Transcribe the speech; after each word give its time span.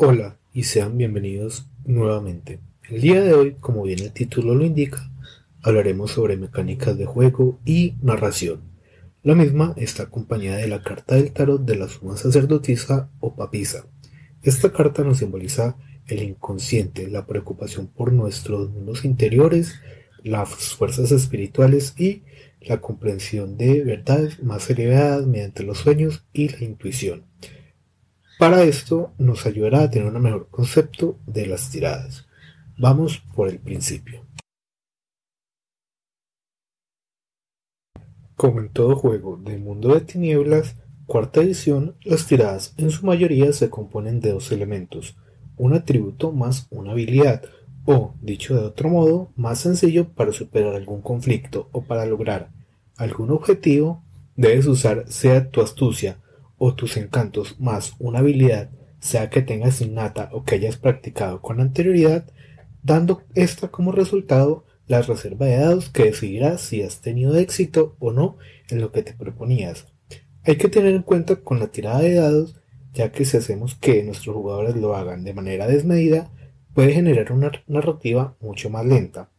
Hola 0.00 0.38
y 0.52 0.62
sean 0.62 0.96
bienvenidos 0.96 1.66
nuevamente. 1.84 2.60
El 2.88 3.00
día 3.00 3.20
de 3.20 3.34
hoy, 3.34 3.56
como 3.58 3.82
bien 3.82 3.98
el 3.98 4.12
título 4.12 4.54
lo 4.54 4.64
indica, 4.64 5.10
hablaremos 5.60 6.12
sobre 6.12 6.36
mecánicas 6.36 6.96
de 6.96 7.04
juego 7.04 7.58
y 7.64 7.94
narración. 8.00 8.60
La 9.24 9.34
misma 9.34 9.74
está 9.76 10.04
acompañada 10.04 10.58
de 10.58 10.68
la 10.68 10.84
carta 10.84 11.16
del 11.16 11.32
tarot 11.32 11.64
de 11.64 11.74
la 11.74 11.88
suma 11.88 12.16
sacerdotisa 12.16 13.10
o 13.18 13.34
papisa. 13.34 13.86
Esta 14.44 14.72
carta 14.72 15.02
nos 15.02 15.18
simboliza 15.18 15.76
el 16.06 16.22
inconsciente, 16.22 17.08
la 17.08 17.26
preocupación 17.26 17.88
por 17.88 18.12
nuestros 18.12 18.70
mundos 18.70 19.04
interiores, 19.04 19.80
las 20.22 20.50
fuerzas 20.76 21.10
espirituales 21.10 21.98
y 21.98 22.22
la 22.60 22.80
comprensión 22.80 23.56
de 23.56 23.82
verdades 23.82 24.44
más 24.44 24.70
elevadas 24.70 25.26
mediante 25.26 25.64
los 25.64 25.78
sueños 25.78 26.24
y 26.32 26.50
la 26.50 26.62
intuición. 26.62 27.24
Para 28.38 28.62
esto 28.62 29.14
nos 29.18 29.46
ayudará 29.46 29.82
a 29.82 29.90
tener 29.90 30.14
un 30.14 30.22
mejor 30.22 30.48
concepto 30.48 31.18
de 31.26 31.48
las 31.48 31.70
tiradas. 31.70 32.28
Vamos 32.78 33.20
por 33.34 33.48
el 33.48 33.58
principio. 33.58 34.24
Como 38.36 38.60
en 38.60 38.68
todo 38.68 38.94
juego 38.94 39.38
de 39.38 39.58
mundo 39.58 39.92
de 39.92 40.02
tinieblas, 40.02 40.76
cuarta 41.06 41.42
edición, 41.42 41.96
las 42.04 42.28
tiradas 42.28 42.74
en 42.76 42.92
su 42.92 43.04
mayoría 43.04 43.52
se 43.52 43.70
componen 43.70 44.20
de 44.20 44.30
dos 44.30 44.52
elementos, 44.52 45.16
un 45.56 45.74
atributo 45.74 46.30
más 46.30 46.68
una 46.70 46.92
habilidad, 46.92 47.42
o, 47.86 48.14
dicho 48.20 48.54
de 48.54 48.60
otro 48.60 48.88
modo, 48.88 49.32
más 49.34 49.58
sencillo 49.58 50.10
para 50.10 50.32
superar 50.32 50.76
algún 50.76 51.02
conflicto 51.02 51.68
o 51.72 51.82
para 51.82 52.06
lograr 52.06 52.50
algún 52.96 53.32
objetivo, 53.32 54.04
debes 54.36 54.66
usar 54.66 55.06
sea 55.08 55.50
tu 55.50 55.60
astucia, 55.60 56.20
o 56.58 56.74
tus 56.74 56.96
encantos 56.96 57.58
más 57.58 57.94
una 57.98 58.18
habilidad, 58.18 58.70
sea 59.00 59.30
que 59.30 59.42
tengas 59.42 59.80
innata 59.80 60.28
o 60.32 60.44
que 60.44 60.56
hayas 60.56 60.76
practicado 60.76 61.40
con 61.40 61.60
anterioridad, 61.60 62.26
dando 62.82 63.22
esta 63.34 63.68
como 63.68 63.92
resultado 63.92 64.64
la 64.86 65.02
reserva 65.02 65.46
de 65.46 65.58
dados 65.58 65.90
que 65.90 66.04
decidirá 66.04 66.58
si 66.58 66.82
has 66.82 67.00
tenido 67.00 67.36
éxito 67.36 67.96
o 67.98 68.12
no 68.12 68.38
en 68.70 68.80
lo 68.80 68.90
que 68.90 69.02
te 69.02 69.12
proponías. 69.12 69.86
Hay 70.44 70.56
que 70.56 70.68
tener 70.68 70.94
en 70.94 71.02
cuenta 71.02 71.36
con 71.36 71.60
la 71.60 71.68
tirada 71.68 72.00
de 72.00 72.14
dados, 72.14 72.56
ya 72.94 73.12
que 73.12 73.24
si 73.24 73.36
hacemos 73.36 73.74
que 73.74 74.02
nuestros 74.02 74.34
jugadores 74.34 74.76
lo 74.76 74.96
hagan 74.96 75.22
de 75.24 75.34
manera 75.34 75.66
desmedida, 75.66 76.30
puede 76.74 76.92
generar 76.92 77.32
una 77.32 77.52
narrativa 77.66 78.36
mucho 78.40 78.70
más 78.70 78.86
lenta. 78.86 79.30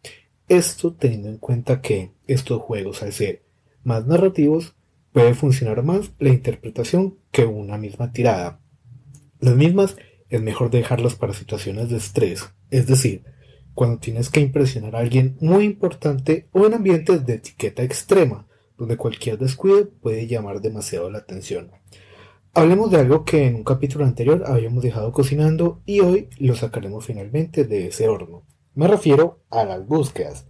Esto 0.48 0.94
teniendo 0.94 1.30
en 1.30 1.38
cuenta 1.38 1.82
que 1.82 2.12
estos 2.28 2.62
juegos, 2.62 3.02
al 3.02 3.12
ser 3.12 3.44
más 3.84 4.06
narrativos, 4.06 4.76
puede 5.12 5.34
funcionar 5.34 5.84
más 5.84 6.12
la 6.20 6.30
interpretación 6.30 7.18
que 7.32 7.46
una 7.46 7.78
misma 7.78 8.12
tirada. 8.12 8.60
Las 9.40 9.56
mismas 9.56 9.98
es 10.30 10.42
mejor 10.42 10.70
dejarlas 10.70 11.16
para 11.16 11.34
situaciones 11.34 11.90
de 11.90 11.98
estrés, 11.98 12.50
es 12.70 12.88
decir, 12.88 13.24
cuando 13.74 14.00
tienes 14.00 14.30
que 14.30 14.42
impresionar 14.42 14.96
a 14.96 15.00
alguien 15.00 15.38
muy 15.40 15.64
importante 15.64 16.48
o 16.52 16.66
en 16.66 16.74
ambientes 16.74 17.26
de 17.26 17.36
etiqueta 17.36 17.82
extrema, 17.82 18.48
donde 18.78 18.98
cualquier 18.98 19.38
descuido 19.38 19.90
puede 20.02 20.28
llamar 20.28 20.62
demasiado 20.62 21.10
la 21.10 21.20
atención. 21.20 21.72
Hablemos 22.54 22.92
de 22.92 22.98
algo 22.98 23.26
que 23.26 23.46
en 23.46 23.56
un 23.56 23.64
capítulo 23.64 24.06
anterior 24.06 24.44
habíamos 24.48 24.84
dejado 24.84 25.12
cocinando 25.12 25.82
y 25.86 26.00
hoy 26.00 26.30
lo 26.40 26.56
sacaremos 26.56 27.06
finalmente 27.06 27.64
de 27.64 27.88
ese 27.88 28.08
horno. 28.08 28.44
Me 28.74 28.88
refiero 28.88 29.40
a 29.50 29.64
las 29.66 29.86
búsquedas. 29.86 30.48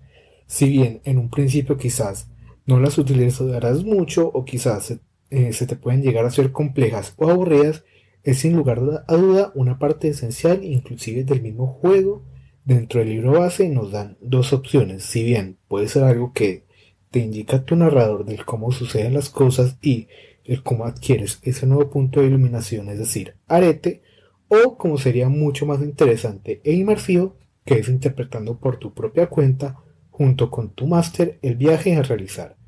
Si 0.48 0.70
bien 0.70 1.02
en 1.04 1.18
un 1.18 1.30
principio 1.30 1.78
quizás 1.78 2.30
no 2.70 2.80
las 2.80 3.00
utilizarás 3.00 3.84
mucho 3.84 4.30
o 4.32 4.46
quizás 4.46 5.00
eh, 5.32 5.54
se 5.54 5.66
te 5.66 5.76
pueden 5.76 6.04
llegar 6.04 6.26
a 6.26 6.32
ser 6.32 6.52
complejas 6.52 7.16
o 7.18 7.28
aburridas, 7.28 7.84
es 8.24 8.38
sin 8.38 8.56
lugar 8.56 8.80
a 9.08 9.16
duda 9.16 9.52
una 9.56 9.80
parte 9.80 10.10
esencial 10.10 10.64
inclusive 10.64 11.24
del 11.24 11.42
mismo 11.42 11.66
juego. 11.66 12.24
Dentro 12.66 13.00
del 13.00 13.10
libro 13.10 13.32
base 13.32 13.68
nos 13.70 13.92
dan 13.92 14.18
dos 14.22 14.54
opciones, 14.54 15.04
si 15.04 15.24
bien 15.24 15.58
puede 15.68 15.88
ser 15.88 16.04
algo 16.04 16.32
que 16.32 16.66
te 17.10 17.20
indica 17.20 17.66
tu 17.66 17.76
narrador 17.76 18.24
del 18.24 18.46
cómo 18.46 18.72
suceden 18.72 19.16
las 19.16 19.32
cosas 19.32 19.78
y 19.82 20.08
el 20.46 20.62
cómo 20.62 20.86
adquieres 20.86 21.40
ese 21.42 21.66
nuevo 21.66 21.90
punto 21.90 22.20
de 22.20 22.28
iluminación, 22.28 22.90
es 22.90 23.00
decir, 23.00 23.34
arete, 23.48 24.04
o 24.48 24.78
como 24.78 25.00
sería 25.00 25.28
mucho 25.28 25.66
más 25.66 25.82
interesante 25.82 26.62
e 26.64 26.74
inmersivo, 26.74 27.36
que 27.66 27.80
es 27.80 27.90
interpretando 27.90 28.60
por 28.60 28.78
tu 28.78 28.94
propia 28.94 29.26
cuenta 29.26 29.80
junto 30.12 30.52
con 30.52 30.70
tu 30.70 30.86
máster 30.86 31.40
el 31.42 31.56
viaje 31.56 31.96
a 31.96 32.04
realizar. 32.04 32.59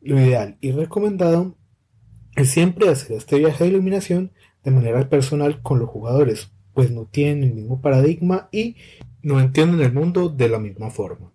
Lo 0.00 0.18
ideal 0.18 0.56
y 0.60 0.72
recomendado 0.72 1.56
es 2.34 2.50
siempre 2.50 2.88
hacer 2.88 3.16
este 3.16 3.38
viaje 3.38 3.64
de 3.64 3.70
iluminación 3.70 4.32
de 4.64 4.70
manera 4.70 5.08
personal 5.08 5.60
con 5.62 5.78
los 5.78 5.90
jugadores, 5.90 6.50
pues 6.72 6.90
no 6.90 7.04
tienen 7.04 7.44
el 7.44 7.54
mismo 7.54 7.80
paradigma 7.80 8.48
y 8.50 8.76
no 9.22 9.40
entienden 9.40 9.80
el 9.80 9.92
mundo 9.92 10.30
de 10.30 10.48
la 10.48 10.58
misma 10.58 10.90
forma, 10.90 11.32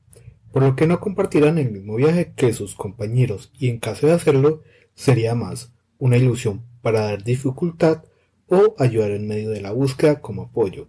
por 0.51 0.63
lo 0.63 0.75
que 0.75 0.87
no 0.87 0.99
compartirán 0.99 1.57
el 1.59 1.71
mismo 1.71 1.95
viaje 1.95 2.33
que 2.35 2.53
sus 2.53 2.73
compañeros 2.73 3.51
y 3.59 3.69
en 3.69 3.79
caso 3.79 4.07
de 4.07 4.13
hacerlo 4.13 4.63
sería 4.95 5.35
más 5.35 5.71
una 5.99 6.17
ilusión 6.17 6.63
para 6.81 7.01
dar 7.01 7.23
dificultad 7.23 8.03
o 8.47 8.75
ayudar 8.79 9.11
en 9.11 9.27
medio 9.27 9.51
de 9.51 9.61
la 9.61 9.71
búsqueda 9.71 10.21
como 10.21 10.43
apoyo. 10.43 10.87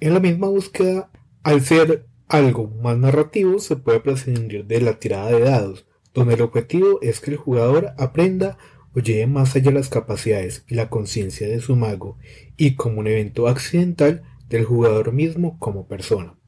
En 0.00 0.12
la 0.12 0.20
misma 0.20 0.48
búsqueda, 0.48 1.10
al 1.42 1.62
ser 1.62 2.06
algo 2.28 2.68
más 2.82 2.98
narrativo, 2.98 3.58
se 3.58 3.76
puede 3.76 4.00
prescindir 4.00 4.66
de 4.66 4.80
la 4.80 4.98
tirada 4.98 5.30
de 5.30 5.40
dados, 5.40 5.86
donde 6.14 6.34
el 6.34 6.42
objetivo 6.42 7.00
es 7.02 7.20
que 7.20 7.32
el 7.32 7.36
jugador 7.36 7.92
aprenda 7.98 8.56
o 8.94 9.00
lleve 9.00 9.26
más 9.26 9.56
allá 9.56 9.72
las 9.72 9.88
capacidades 9.88 10.64
y 10.68 10.74
la 10.74 10.88
conciencia 10.88 11.48
de 11.48 11.60
su 11.60 11.76
mago 11.76 12.16
y 12.56 12.76
como 12.76 13.00
un 13.00 13.08
evento 13.08 13.48
accidental 13.48 14.22
del 14.48 14.64
jugador 14.64 15.12
mismo 15.12 15.58
como 15.58 15.86
persona. 15.86 16.38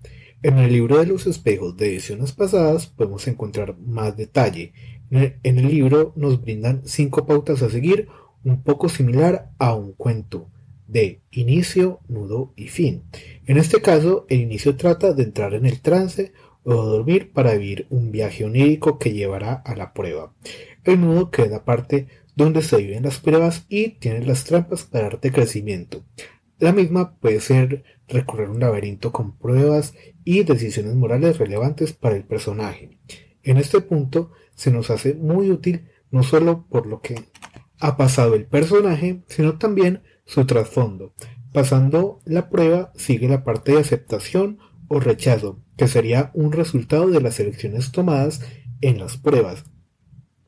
En 0.42 0.58
el 0.58 0.72
libro 0.72 0.98
de 0.98 1.06
los 1.06 1.26
espejos 1.26 1.76
de 1.76 1.88
ediciones 1.88 2.32
pasadas 2.32 2.86
podemos 2.86 3.26
encontrar 3.26 3.76
más 3.78 4.16
detalle. 4.16 4.72
En 5.10 5.58
el 5.58 5.68
libro 5.68 6.12
nos 6.14 6.40
brindan 6.40 6.82
cinco 6.84 7.26
pautas 7.26 7.62
a 7.62 7.70
seguir, 7.70 8.08
un 8.44 8.62
poco 8.62 8.88
similar 8.88 9.50
a 9.58 9.74
un 9.74 9.92
cuento 9.92 10.48
de 10.86 11.22
inicio, 11.32 12.00
nudo 12.06 12.52
y 12.54 12.68
fin. 12.68 13.02
En 13.46 13.56
este 13.56 13.80
caso, 13.80 14.24
el 14.28 14.40
inicio 14.40 14.76
trata 14.76 15.12
de 15.12 15.24
entrar 15.24 15.54
en 15.54 15.66
el 15.66 15.80
trance 15.80 16.32
o 16.66 16.84
dormir 16.84 17.32
para 17.32 17.54
vivir 17.54 17.86
un 17.90 18.10
viaje 18.10 18.44
onírico 18.44 18.98
que 18.98 19.12
llevará 19.12 19.54
a 19.54 19.76
la 19.76 19.92
prueba. 19.94 20.34
El 20.84 21.00
nudo 21.00 21.30
queda 21.30 21.48
la 21.48 21.64
parte 21.64 22.08
donde 22.34 22.62
se 22.62 22.76
viven 22.78 23.04
las 23.04 23.20
pruebas 23.20 23.64
y 23.68 23.90
tiene 24.00 24.26
las 24.26 24.44
trampas 24.44 24.82
para 24.84 25.04
darte 25.04 25.30
crecimiento. 25.30 26.04
La 26.58 26.72
misma 26.72 27.16
puede 27.18 27.40
ser 27.40 27.84
recorrer 28.08 28.50
un 28.50 28.60
laberinto 28.60 29.12
con 29.12 29.36
pruebas 29.38 29.94
y 30.24 30.42
decisiones 30.42 30.94
morales 30.96 31.38
relevantes 31.38 31.92
para 31.92 32.16
el 32.16 32.24
personaje. 32.24 32.98
En 33.42 33.58
este 33.58 33.80
punto 33.80 34.32
se 34.54 34.70
nos 34.70 34.90
hace 34.90 35.14
muy 35.14 35.50
útil 35.50 35.88
no 36.10 36.24
solo 36.24 36.66
por 36.68 36.86
lo 36.86 37.00
que 37.00 37.14
ha 37.78 37.96
pasado 37.96 38.34
el 38.34 38.46
personaje, 38.46 39.22
sino 39.28 39.58
también 39.58 40.02
su 40.24 40.44
trasfondo. 40.46 41.14
Pasando 41.52 42.20
la 42.24 42.50
prueba 42.50 42.92
sigue 42.96 43.28
la 43.28 43.44
parte 43.44 43.72
de 43.72 43.80
aceptación 43.80 44.58
o 44.88 45.00
rechazo, 45.00 45.60
que 45.76 45.88
sería 45.88 46.30
un 46.34 46.52
resultado 46.52 47.08
de 47.08 47.20
las 47.20 47.40
elecciones 47.40 47.92
tomadas 47.92 48.40
en 48.80 48.98
las 48.98 49.16
pruebas, 49.16 49.64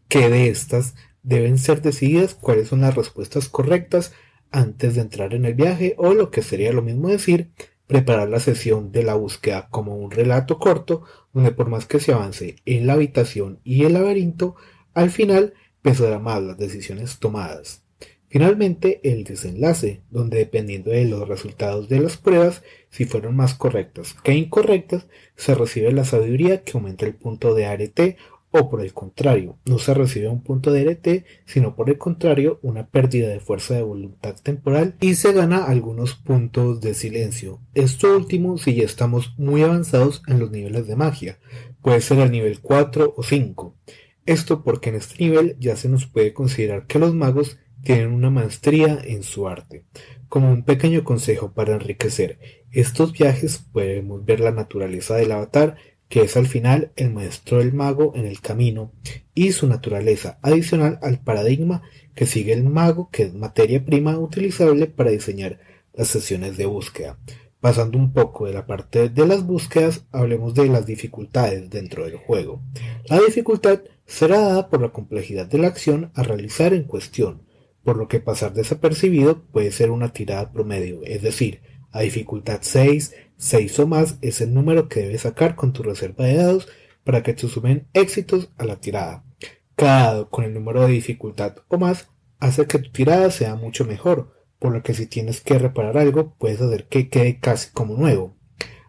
que 0.09 0.29
de 0.29 0.49
estas 0.49 0.95
deben 1.23 1.59
ser 1.59 1.83
decididas 1.83 2.35
cuáles 2.35 2.69
son 2.69 2.81
las 2.81 2.95
respuestas 2.95 3.49
correctas 3.49 4.13
antes 4.51 4.95
de 4.95 5.03
entrar 5.03 5.35
en 5.35 5.45
el 5.45 5.55
viaje 5.55 5.95
o 5.99 6.15
lo 6.15 6.31
que 6.31 6.43
sería 6.43 6.73
lo 6.73 6.83
mismo 6.83 7.09
decir 7.09 7.51
preparar 7.87 8.29
la 8.29 8.39
sesión 8.39 8.93
de 8.93 9.03
la 9.03 9.15
búsqueda 9.15 9.69
como 9.71 9.97
un 9.97 10.11
relato 10.11 10.59
corto 10.59 11.05
donde 11.33 11.53
por 11.53 11.69
más 11.69 11.87
que 11.87 12.01
se 12.01 12.13
avance 12.13 12.57
en 12.67 12.87
la 12.87 12.93
habitación 12.93 13.61
y 13.65 13.85
el 13.85 13.95
laberinto, 13.95 14.57
al 14.95 15.11
final 15.11 15.55
pesará 15.83 16.19
más 16.19 16.43
las 16.43 16.59
decisiones 16.59 17.19
tomadas. 17.19 17.88
Finalmente, 18.29 19.01
el 19.05 19.25
desenlace, 19.25 20.03
donde 20.11 20.39
dependiendo 20.39 20.91
de 20.91 21.07
los 21.07 21.27
resultados 21.27 21.89
de 21.89 22.01
las 22.01 22.19
pruebas, 22.19 22.63
si 22.91 23.07
fueron 23.07 23.35
más 23.37 23.55
correctas 23.55 24.15
que 24.23 24.35
incorrectas, 24.35 25.07
se 25.37 25.55
recibe 25.55 25.93
la 25.93 26.05
sabiduría 26.05 26.63
que 26.63 26.73
aumenta 26.75 27.07
el 27.07 27.15
punto 27.15 27.55
de 27.55 27.67
arete 27.67 28.17
o 28.51 28.71
por 28.71 28.81
el 28.81 28.95
contrario, 28.95 29.59
no 29.67 29.79
se 29.79 29.93
recibe 29.93 30.29
un 30.29 30.43
punto 30.43 30.73
de 30.73 30.81
arete, 30.81 31.25
sino 31.45 31.77
por 31.77 31.91
el 31.91 31.99
contrario, 31.99 32.59
una 32.63 32.87
pérdida 32.87 33.29
de 33.29 33.41
fuerza 33.41 33.75
de 33.75 33.83
voluntad 33.83 34.37
temporal 34.43 34.97
y 35.01 35.15
se 35.15 35.33
gana 35.33 35.65
algunos 35.65 36.15
puntos 36.15 36.81
de 36.81 36.95
silencio. 36.95 37.61
Esto 37.75 38.17
último 38.17 38.57
si 38.57 38.75
ya 38.75 38.85
estamos 38.85 39.35
muy 39.39 39.63
avanzados 39.63 40.23
en 40.27 40.39
los 40.39 40.51
niveles 40.51 40.87
de 40.87 40.97
magia, 40.97 41.39
puede 41.83 42.01
ser 42.01 42.19
el 42.21 42.31
nivel 42.31 42.61
4 42.61 43.15
o 43.17 43.23
5. 43.23 43.75
Esto 44.25 44.63
porque 44.63 44.91
en 44.91 44.97
este 44.97 45.25
nivel 45.25 45.57
ya 45.59 45.77
se 45.77 45.89
nos 45.89 46.07
puede 46.07 46.33
considerar 46.33 46.87
que 46.87 46.99
los 46.99 47.15
magos 47.15 47.59
tienen 47.83 48.13
una 48.13 48.31
maestría 48.31 48.99
en 49.05 49.23
su 49.23 49.49
arte. 49.49 49.85
Como 50.29 50.53
un 50.53 50.63
pequeño 50.63 51.05
consejo 51.05 51.53
para 51.53 51.75
enriquecer 51.75 52.39
estos 52.71 53.13
viajes 53.13 53.65
podemos 53.73 54.25
ver 54.25 54.41
la 54.41 54.51
naturaleza 54.51 55.17
del 55.17 55.33
avatar, 55.33 55.77
que 56.09 56.23
es 56.23 56.37
al 56.37 56.47
final 56.47 56.93
el 56.97 57.11
maestro 57.13 57.59
del 57.59 57.73
mago 57.73 58.13
en 58.15 58.27
el 58.27 58.41
camino, 58.41 58.93
y 59.35 59.53
su 59.53 59.67
naturaleza 59.67 60.39
adicional 60.43 60.99
al 61.03 61.21
paradigma 61.21 61.83
que 62.15 62.27
sigue 62.27 62.53
el 62.53 62.65
mago, 62.65 63.09
que 63.11 63.23
es 63.23 63.35
materia 63.35 63.85
prima 63.85 64.19
utilizable 64.19 64.87
para 64.87 65.11
diseñar 65.11 65.61
las 65.95 66.09
sesiones 66.09 66.57
de 66.57 66.67
búsqueda. 66.67 67.19
Pasando 67.61 67.99
un 67.99 68.13
poco 68.13 68.47
de 68.47 68.53
la 68.53 68.67
parte 68.67 69.09
de 69.09 69.27
las 69.27 69.45
búsquedas, 69.45 70.05
hablemos 70.13 70.55
de 70.55 70.67
las 70.67 70.87
dificultades 70.87 71.71
dentro 71.71 72.05
del 72.05 72.17
juego. 72.17 72.61
La 73.07 73.19
dificultad 73.19 73.81
será 74.07 74.41
dada 74.41 74.69
por 74.69 74.81
la 74.81 74.91
complejidad 74.91 75.47
de 75.47 75.59
la 75.59 75.69
acción 75.69 76.13
a 76.15 76.23
realizar 76.23 76.73
en 76.73 76.85
cuestión, 76.85 77.43
por 77.89 77.97
lo 77.97 78.07
que 78.07 78.21
pasar 78.21 78.53
desapercibido 78.53 79.45
puede 79.45 79.73
ser 79.73 79.91
una 79.91 80.13
tirada 80.13 80.53
promedio, 80.53 81.01
es 81.05 81.23
decir, 81.23 81.63
a 81.91 82.03
dificultad 82.03 82.59
6, 82.61 83.15
6 83.39 83.79
o 83.79 83.87
más 83.87 84.19
es 84.21 84.43
el 84.43 84.53
número 84.53 84.91
que 84.91 85.01
debes 85.01 85.23
sacar 85.23 85.55
con 85.55 85.73
tu 85.73 85.83
reserva 85.83 86.27
de 86.27 86.37
dados 86.37 86.69
para 87.03 87.23
que 87.23 87.33
te 87.33 87.49
sumen 87.49 87.89
éxitos 87.95 88.51
a 88.59 88.67
la 88.67 88.77
tirada. 88.77 89.25
Cada 89.75 90.03
dado 90.03 90.29
con 90.29 90.45
el 90.45 90.53
número 90.53 90.83
de 90.83 90.93
dificultad 90.93 91.57
o 91.69 91.79
más 91.79 92.11
hace 92.41 92.67
que 92.67 92.79
tu 92.79 92.91
tirada 92.91 93.31
sea 93.31 93.55
mucho 93.55 93.87
mejor, 93.87 94.35
por 94.59 94.75
lo 94.75 94.83
que 94.83 94.93
si 94.93 95.07
tienes 95.07 95.41
que 95.41 95.59
reparar 95.59 95.97
algo 95.97 96.35
puedes 96.37 96.61
hacer 96.61 96.89
que 96.89 97.09
quede 97.09 97.41
casi 97.41 97.71
como 97.73 97.97
nuevo. 97.97 98.37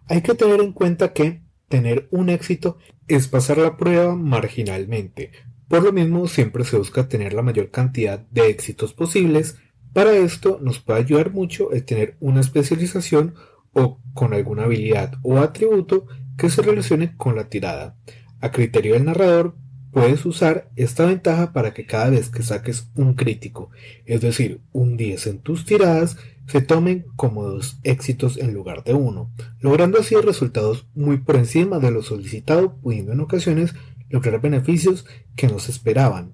Hay 0.07 0.21
que 0.23 0.35
tener 0.35 0.59
en 0.59 0.73
cuenta 0.73 1.13
que 1.13 1.41
tener 1.69 2.09
un 2.11 2.27
éxito 2.27 2.79
es 3.07 3.29
pasar 3.29 3.59
la 3.59 3.77
prueba 3.77 4.13
marginalmente, 4.17 5.31
por 5.69 5.83
lo 5.83 5.93
mismo, 5.93 6.27
siempre 6.27 6.65
se 6.65 6.77
busca 6.77 7.07
tener 7.07 7.33
la 7.33 7.43
mayor 7.43 7.69
cantidad 7.69 8.19
de 8.31 8.49
éxitos 8.49 8.93
posibles. 8.93 9.57
Para 9.93 10.13
esto 10.15 10.59
nos 10.61 10.79
puede 10.79 10.99
ayudar 10.99 11.31
mucho 11.31 11.71
el 11.71 11.85
tener 11.85 12.17
una 12.19 12.41
especialización 12.41 13.35
o 13.73 14.01
con 14.15 14.33
alguna 14.33 14.63
habilidad 14.63 15.13
o 15.21 15.37
atributo 15.37 16.07
que 16.37 16.49
se 16.49 16.63
relacione 16.63 17.15
con 17.17 17.35
la 17.35 17.49
tirada. 17.49 17.95
A 18.41 18.51
criterio 18.51 18.95
del 18.95 19.05
narrador, 19.05 19.55
puedes 19.91 20.25
usar 20.25 20.71
esta 20.75 21.05
ventaja 21.05 21.53
para 21.53 21.73
que 21.73 21.85
cada 21.85 22.09
vez 22.09 22.29
que 22.29 22.41
saques 22.41 22.89
un 22.95 23.13
crítico, 23.13 23.69
es 24.05 24.21
decir, 24.21 24.61
un 24.71 24.97
10 24.97 25.27
en 25.27 25.39
tus 25.39 25.65
tiradas, 25.65 26.17
se 26.47 26.61
tomen 26.61 27.05
como 27.15 27.43
dos 27.43 27.79
éxitos 27.83 28.37
en 28.37 28.55
lugar 28.55 28.83
de 28.83 28.95
uno, 28.95 29.31
logrando 29.59 29.99
así 29.99 30.15
resultados 30.15 30.87
muy 30.95 31.17
por 31.17 31.35
encima 31.35 31.77
de 31.77 31.91
lo 31.91 32.01
solicitado, 32.01 32.75
pudiendo 32.77 33.11
en 33.11 33.19
ocasiones 33.19 33.75
lograr 34.09 34.41
beneficios 34.41 35.05
que 35.35 35.47
no 35.47 35.59
se 35.59 35.71
esperaban. 35.71 36.33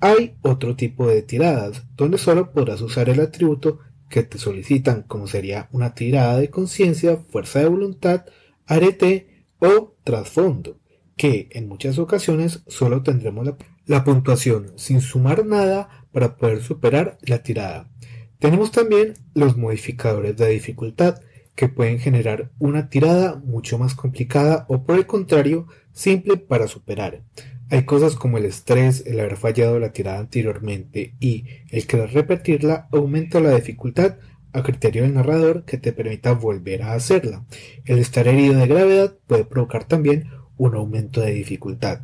Hay 0.00 0.36
otro 0.42 0.76
tipo 0.76 1.08
de 1.08 1.22
tiradas, 1.22 1.84
donde 1.96 2.18
solo 2.18 2.52
podrás 2.52 2.80
usar 2.82 3.08
el 3.08 3.20
atributo 3.20 3.78
que 4.10 4.22
te 4.22 4.38
solicitan, 4.38 5.02
como 5.02 5.26
sería 5.26 5.68
una 5.72 5.94
tirada 5.94 6.38
de 6.38 6.50
conciencia, 6.50 7.16
fuerza 7.16 7.60
de 7.60 7.68
voluntad, 7.68 8.26
arete 8.66 9.46
o 9.58 9.96
trasfondo, 10.04 10.78
que 11.16 11.48
en 11.52 11.68
muchas 11.68 11.98
ocasiones 11.98 12.62
solo 12.66 13.02
tendremos 13.02 13.46
la, 13.46 13.56
la 13.86 14.04
puntuación 14.04 14.72
sin 14.76 15.00
sumar 15.00 15.46
nada 15.46 16.06
para 16.12 16.36
poder 16.36 16.62
superar 16.62 17.18
la 17.22 17.42
tirada. 17.42 17.90
Tenemos 18.38 18.70
también 18.72 19.14
los 19.34 19.56
modificadores 19.56 20.36
de 20.36 20.48
dificultad, 20.50 21.20
que 21.54 21.68
pueden 21.68 21.98
generar 21.98 22.50
una 22.58 22.88
tirada 22.88 23.36
mucho 23.44 23.78
más 23.78 23.94
complicada 23.94 24.66
o 24.68 24.84
por 24.84 24.96
el 24.96 25.06
contrario 25.06 25.66
simple 25.92 26.36
para 26.36 26.66
superar. 26.66 27.22
Hay 27.70 27.84
cosas 27.84 28.14
como 28.14 28.38
el 28.38 28.44
estrés, 28.44 29.04
el 29.06 29.20
haber 29.20 29.36
fallado 29.36 29.78
la 29.78 29.92
tirada 29.92 30.18
anteriormente 30.18 31.14
y 31.20 31.46
el 31.70 31.86
querer 31.86 32.12
repetirla 32.12 32.88
aumenta 32.92 33.40
la 33.40 33.54
dificultad 33.54 34.16
a 34.52 34.62
criterio 34.62 35.02
del 35.02 35.14
narrador 35.14 35.64
que 35.64 35.78
te 35.78 35.92
permita 35.92 36.32
volver 36.32 36.82
a 36.82 36.92
hacerla. 36.92 37.44
El 37.84 37.98
estar 37.98 38.28
herido 38.28 38.54
de 38.56 38.66
gravedad 38.66 39.14
puede 39.26 39.44
provocar 39.44 39.84
también 39.84 40.30
un 40.56 40.74
aumento 40.74 41.20
de 41.20 41.32
dificultad. 41.32 42.02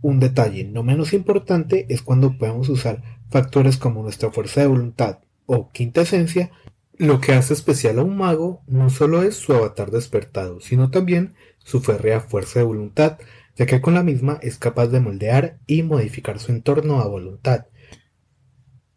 Un 0.00 0.18
detalle 0.18 0.64
no 0.64 0.82
menos 0.82 1.12
importante 1.12 1.86
es 1.88 2.02
cuando 2.02 2.36
podemos 2.36 2.68
usar 2.68 3.02
factores 3.30 3.76
como 3.76 4.02
nuestra 4.02 4.30
fuerza 4.30 4.62
de 4.62 4.66
voluntad 4.66 5.20
o 5.46 5.70
quinta 5.70 6.02
esencia 6.02 6.50
lo 6.98 7.20
que 7.20 7.32
hace 7.32 7.54
especial 7.54 7.98
a 7.98 8.02
un 8.02 8.16
mago 8.16 8.62
no 8.66 8.90
solo 8.90 9.22
es 9.22 9.36
su 9.36 9.52
avatar 9.52 9.90
despertado, 9.90 10.60
sino 10.60 10.90
también 10.90 11.34
su 11.58 11.80
férrea 11.80 12.20
fuerza 12.20 12.60
de 12.60 12.64
voluntad, 12.64 13.18
ya 13.56 13.66
que 13.66 13.80
con 13.80 13.94
la 13.94 14.02
misma 14.02 14.38
es 14.42 14.58
capaz 14.58 14.88
de 14.88 15.00
moldear 15.00 15.58
y 15.66 15.82
modificar 15.82 16.38
su 16.38 16.52
entorno 16.52 17.00
a 17.00 17.08
voluntad. 17.08 17.66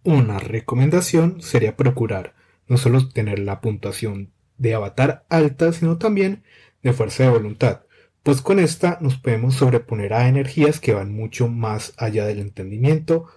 Una 0.03 0.39
recomendación 0.39 1.41
sería 1.41 1.75
procurar 1.75 2.35
no 2.67 2.77
solo 2.77 3.09
tener 3.09 3.39
la 3.39 3.61
puntuación 3.61 4.31
de 4.57 4.73
avatar 4.75 5.25
alta, 5.29 5.73
sino 5.73 5.97
también 5.97 6.43
de 6.83 6.93
fuerza 6.93 7.23
de 7.23 7.29
voluntad, 7.29 7.81
pues 8.25 8.41
con 8.41 8.59
esta 8.59 8.97
nos 9.01 9.17
podemos 9.17 9.53
sobreponer 9.53 10.13
a 10.13 10.27
energías 10.27 10.79
que 10.79 10.93
van 10.93 11.13
mucho 11.13 11.47
más 11.47 11.93
allá 11.97 12.25
del 12.25 12.39
entendimiento 12.39 13.27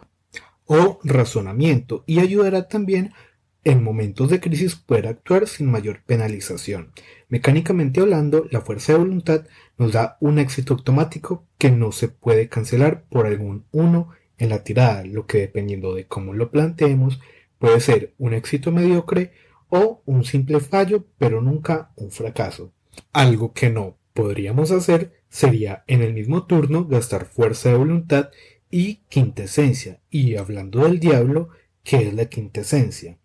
o 0.65 0.99
razonamiento 1.05 2.05
y 2.07 2.21
ayudará 2.21 2.69
también 2.69 3.13
en 3.65 3.83
momentos 3.83 4.31
de 4.31 4.41
crisis 4.41 4.77
poder 4.77 5.07
actuar 5.07 5.47
sin 5.47 5.71
mayor 5.71 6.03
penalización. 6.05 6.93
Mecánicamente 7.29 8.01
hablando, 8.01 8.47
la 8.51 8.61
fuerza 8.61 8.93
de 8.93 8.99
voluntad 9.01 9.47
nos 9.77 9.93
da 9.93 10.17
un 10.21 10.39
éxito 10.39 10.75
automático 10.75 11.45
que 11.59 11.71
no 11.71 11.93
se 11.93 12.09
puede 12.09 12.49
cancelar 12.49 13.05
por 13.05 13.27
algún 13.27 13.65
uno 13.71 14.11
en 14.39 14.51
la 14.51 14.65
tirada, 14.65 15.05
lo 15.05 15.27
que 15.27 15.39
dependiendo 15.39 15.95
de 15.95 16.07
cómo 16.07 16.33
lo 16.33 16.51
planteemos 16.51 17.21
puede 17.59 17.81
ser 17.81 18.15
un 18.19 18.35
éxito 18.35 18.73
mediocre 18.73 19.33
o 19.69 20.03
un 20.07 20.25
simple 20.25 20.61
fallo, 20.61 21.05
pero 21.19 21.43
nunca 21.43 21.91
un 21.97 22.11
fracaso. 22.11 22.73
Algo 23.13 23.53
que 23.53 23.71
no 23.71 23.97
podríamos 24.15 24.71
hacer 24.71 25.13
sería 25.29 25.85
en 25.87 26.03
el 26.03 26.15
mismo 26.15 26.47
turno 26.47 26.87
gastar 26.87 27.27
fuerza 27.27 27.69
de 27.69 27.77
voluntad 27.77 28.31
y 28.71 28.97
quintesencia. 29.09 30.01
Y 30.11 30.37
hablando 30.37 30.85
del 30.85 31.01
diablo, 31.01 31.51
¿qué 31.83 32.09
es 32.09 32.15
la 32.15 32.27
quintesencia? 32.27 33.19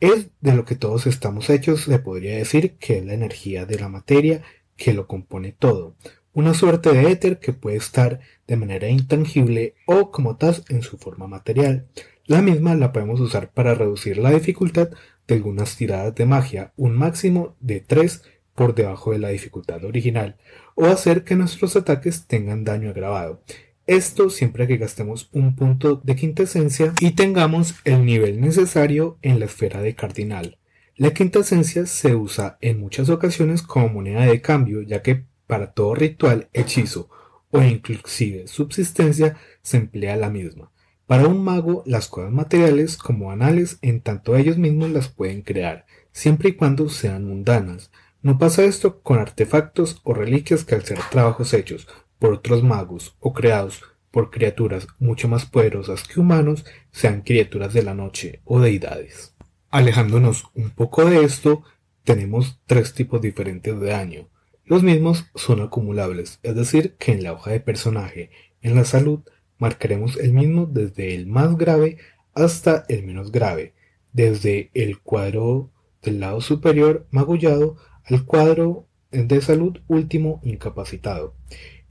Es 0.00 0.28
de 0.40 0.54
lo 0.54 0.64
que 0.64 0.74
todos 0.74 1.06
estamos 1.06 1.48
hechos, 1.50 1.82
se 1.82 1.98
podría 1.98 2.36
decir 2.36 2.76
que 2.76 2.98
es 2.98 3.04
la 3.04 3.14
energía 3.14 3.64
de 3.64 3.78
la 3.78 3.88
materia 3.88 4.42
que 4.76 4.92
lo 4.92 5.06
compone 5.06 5.52
todo, 5.52 5.94
una 6.32 6.52
suerte 6.52 6.92
de 6.92 7.10
éter 7.10 7.38
que 7.38 7.52
puede 7.52 7.76
estar 7.76 8.20
de 8.46 8.56
manera 8.56 8.88
intangible 8.88 9.74
o 9.86 10.10
como 10.10 10.36
tal 10.36 10.64
en 10.68 10.82
su 10.82 10.98
forma 10.98 11.28
material. 11.28 11.86
La 12.26 12.42
misma 12.42 12.74
la 12.74 12.92
podemos 12.92 13.20
usar 13.20 13.52
para 13.52 13.74
reducir 13.74 14.18
la 14.18 14.30
dificultad 14.30 14.90
de 15.28 15.34
algunas 15.34 15.76
tiradas 15.76 16.14
de 16.14 16.26
magia, 16.26 16.72
un 16.76 16.96
máximo 16.96 17.54
de 17.60 17.80
3 17.80 18.22
por 18.54 18.74
debajo 18.74 19.12
de 19.12 19.18
la 19.18 19.28
dificultad 19.28 19.84
original, 19.84 20.36
o 20.74 20.86
hacer 20.86 21.24
que 21.24 21.36
nuestros 21.36 21.76
ataques 21.76 22.26
tengan 22.26 22.64
daño 22.64 22.90
agravado. 22.90 23.42
Esto 23.86 24.30
siempre 24.30 24.66
que 24.66 24.78
gastemos 24.78 25.28
un 25.32 25.56
punto 25.56 26.00
de 26.02 26.16
quintesencia 26.16 26.94
y 27.00 27.10
tengamos 27.10 27.74
el 27.84 28.06
nivel 28.06 28.40
necesario 28.40 29.18
en 29.20 29.38
la 29.38 29.44
esfera 29.44 29.82
de 29.82 29.94
cardinal. 29.94 30.56
La 30.96 31.12
quintesencia 31.12 31.84
se 31.84 32.14
usa 32.14 32.56
en 32.62 32.80
muchas 32.80 33.10
ocasiones 33.10 33.60
como 33.60 33.90
moneda 33.90 34.24
de 34.24 34.40
cambio, 34.40 34.80
ya 34.80 35.02
que 35.02 35.24
para 35.46 35.72
todo 35.72 35.94
ritual, 35.94 36.48
hechizo 36.54 37.10
o 37.50 37.60
inclusive 37.60 38.46
subsistencia 38.46 39.36
se 39.60 39.76
emplea 39.76 40.16
la 40.16 40.30
misma. 40.30 40.70
Para 41.06 41.28
un 41.28 41.44
mago, 41.44 41.82
las 41.84 42.08
cosas 42.08 42.32
materiales 42.32 42.96
como 42.96 43.32
anales, 43.32 43.78
en 43.82 44.00
tanto 44.00 44.34
ellos 44.34 44.56
mismos 44.56 44.88
las 44.92 45.08
pueden 45.08 45.42
crear, 45.42 45.84
siempre 46.10 46.48
y 46.48 46.52
cuando 46.52 46.88
sean 46.88 47.26
mundanas. 47.26 47.90
No 48.22 48.38
pasa 48.38 48.64
esto 48.64 49.02
con 49.02 49.18
artefactos 49.18 50.00
o 50.04 50.14
reliquias 50.14 50.64
que 50.64 50.74
al 50.74 50.84
ser 50.84 51.00
trabajos 51.10 51.52
hechos 51.52 51.86
por 52.18 52.32
otros 52.32 52.62
magos 52.62 53.16
o 53.20 53.32
creados 53.32 53.82
por 54.10 54.30
criaturas 54.30 54.86
mucho 55.00 55.26
más 55.26 55.44
poderosas 55.44 56.06
que 56.06 56.20
humanos, 56.20 56.64
sean 56.92 57.22
criaturas 57.22 57.74
de 57.74 57.82
la 57.82 57.94
noche 57.94 58.40
o 58.44 58.60
deidades. 58.60 59.34
Alejándonos 59.70 60.44
un 60.54 60.70
poco 60.70 61.04
de 61.04 61.24
esto, 61.24 61.64
tenemos 62.04 62.60
tres 62.66 62.94
tipos 62.94 63.20
diferentes 63.20 63.80
de 63.80 63.88
daño. 63.88 64.28
Los 64.64 64.84
mismos 64.84 65.26
son 65.34 65.60
acumulables, 65.60 66.38
es 66.44 66.54
decir, 66.54 66.94
que 66.96 67.10
en 67.10 67.24
la 67.24 67.32
hoja 67.32 67.50
de 67.50 67.60
personaje, 67.60 68.30
en 68.62 68.76
la 68.76 68.84
salud, 68.84 69.20
marcaremos 69.58 70.16
el 70.16 70.32
mismo 70.32 70.66
desde 70.66 71.14
el 71.14 71.26
más 71.26 71.56
grave 71.56 71.98
hasta 72.34 72.84
el 72.88 73.04
menos 73.04 73.32
grave, 73.32 73.74
desde 74.12 74.70
el 74.74 75.00
cuadro 75.00 75.70
del 76.02 76.20
lado 76.20 76.40
superior 76.40 77.06
magullado 77.10 77.76
al 78.04 78.24
cuadro 78.24 78.86
de 79.10 79.40
salud 79.40 79.78
último 79.88 80.40
incapacitado. 80.44 81.34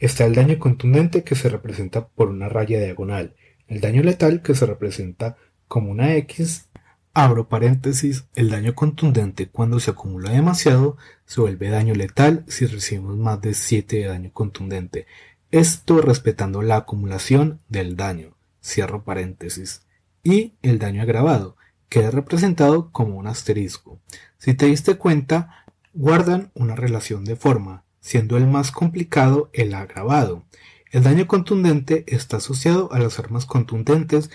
Está 0.03 0.25
el 0.25 0.35
daño 0.35 0.59
contundente 0.59 1.23
que 1.23 1.33
se 1.33 1.47
representa 1.47 2.09
por 2.09 2.27
una 2.27 2.49
raya 2.49 2.77
diagonal, 2.77 3.37
el 3.69 3.79
daño 3.79 4.03
letal 4.03 4.41
que 4.41 4.53
se 4.53 4.65
representa 4.65 5.37
como 5.69 5.91
una 5.91 6.15
X, 6.15 6.67
abro 7.13 7.47
paréntesis, 7.47 8.25
el 8.35 8.49
daño 8.49 8.75
contundente 8.75 9.47
cuando 9.47 9.79
se 9.79 9.91
acumula 9.91 10.31
demasiado 10.31 10.97
se 11.25 11.39
vuelve 11.39 11.69
daño 11.69 11.95
letal 11.95 12.43
si 12.49 12.65
recibimos 12.65 13.15
más 13.15 13.39
de 13.39 13.53
7 13.53 13.95
de 13.95 14.07
daño 14.07 14.33
contundente. 14.33 15.07
Esto 15.51 16.01
respetando 16.01 16.61
la 16.63 16.75
acumulación 16.75 17.61
del 17.69 17.95
daño, 17.95 18.35
cierro 18.61 19.05
paréntesis, 19.05 19.87
y 20.21 20.55
el 20.63 20.79
daño 20.79 21.03
agravado, 21.03 21.55
queda 21.87 22.11
representado 22.11 22.91
como 22.91 23.15
un 23.15 23.27
asterisco. 23.27 24.01
Si 24.37 24.53
te 24.53 24.65
diste 24.65 24.95
cuenta, 24.95 25.63
guardan 25.93 26.51
una 26.55 26.75
relación 26.75 27.23
de 27.23 27.37
forma, 27.37 27.82
siendo 28.03 28.35
el 28.35 28.45
más 28.47 28.71
complicado 28.71 29.49
el 29.53 29.73
agravado. 29.73 30.43
El 30.91 31.03
daño 31.03 31.25
contundente 31.25 32.03
está 32.05 32.37
asociado 32.37 32.91
a 32.91 32.99
las 32.99 33.17
armas 33.17 33.45
contundentes 33.45 34.29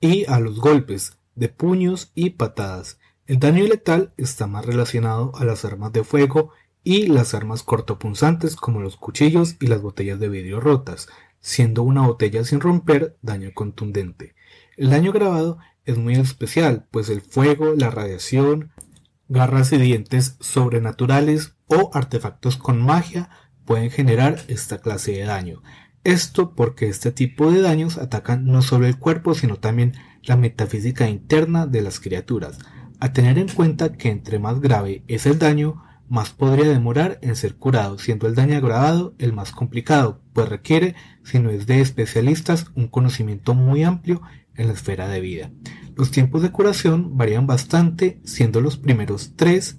y 0.00 0.26
a 0.26 0.40
los 0.40 0.60
golpes 0.60 1.16
de 1.36 1.48
puños 1.48 2.10
y 2.14 2.30
patadas. 2.30 2.98
El 3.26 3.38
daño 3.38 3.64
letal 3.64 4.12
está 4.16 4.48
más 4.48 4.66
relacionado 4.66 5.32
a 5.36 5.44
las 5.44 5.64
armas 5.64 5.92
de 5.92 6.02
fuego 6.02 6.50
y 6.82 7.06
las 7.06 7.34
armas 7.34 7.62
cortopunzantes 7.62 8.56
como 8.56 8.80
los 8.80 8.96
cuchillos 8.96 9.54
y 9.60 9.68
las 9.68 9.80
botellas 9.80 10.18
de 10.18 10.28
vidrio 10.28 10.58
rotas, 10.58 11.08
siendo 11.38 11.84
una 11.84 12.04
botella 12.04 12.44
sin 12.44 12.60
romper 12.60 13.16
daño 13.22 13.52
contundente. 13.54 14.34
El 14.76 14.90
daño 14.90 15.12
grabado 15.12 15.58
es 15.84 15.96
muy 15.98 16.14
especial, 16.16 16.88
pues 16.90 17.08
el 17.10 17.20
fuego, 17.20 17.74
la 17.76 17.90
radiación, 17.90 18.72
garras 19.28 19.72
y 19.72 19.78
dientes 19.78 20.36
sobrenaturales 20.40 21.54
o 21.70 21.90
artefactos 21.94 22.56
con 22.56 22.82
magia 22.82 23.30
pueden 23.64 23.90
generar 23.90 24.40
esta 24.48 24.78
clase 24.78 25.12
de 25.12 25.24
daño. 25.24 25.62
Esto 26.02 26.54
porque 26.54 26.88
este 26.88 27.12
tipo 27.12 27.52
de 27.52 27.62
daños 27.62 27.98
atacan 27.98 28.46
no 28.46 28.62
solo 28.62 28.86
el 28.86 28.98
cuerpo, 28.98 29.34
sino 29.34 29.56
también 29.56 29.94
la 30.22 30.36
metafísica 30.36 31.08
interna 31.08 31.66
de 31.66 31.82
las 31.82 32.00
criaturas. 32.00 32.58
A 32.98 33.12
tener 33.12 33.38
en 33.38 33.48
cuenta 33.48 33.92
que 33.92 34.10
entre 34.10 34.38
más 34.38 34.60
grave 34.60 35.04
es 35.08 35.26
el 35.26 35.38
daño, 35.38 35.82
más 36.08 36.30
podría 36.30 36.68
demorar 36.68 37.18
en 37.22 37.36
ser 37.36 37.54
curado, 37.56 37.98
siendo 37.98 38.26
el 38.26 38.34
daño 38.34 38.56
agravado 38.56 39.14
el 39.18 39.32
más 39.32 39.52
complicado, 39.52 40.20
pues 40.32 40.48
requiere, 40.48 40.96
si 41.22 41.38
no 41.38 41.50
es 41.50 41.66
de 41.66 41.80
especialistas, 41.80 42.66
un 42.74 42.88
conocimiento 42.88 43.54
muy 43.54 43.84
amplio 43.84 44.20
en 44.56 44.66
la 44.66 44.72
esfera 44.72 45.06
de 45.06 45.20
vida. 45.20 45.50
Los 45.94 46.10
tiempos 46.10 46.42
de 46.42 46.50
curación 46.50 47.16
varían 47.16 47.46
bastante, 47.46 48.20
siendo 48.24 48.60
los 48.60 48.76
primeros 48.76 49.34
tres 49.36 49.78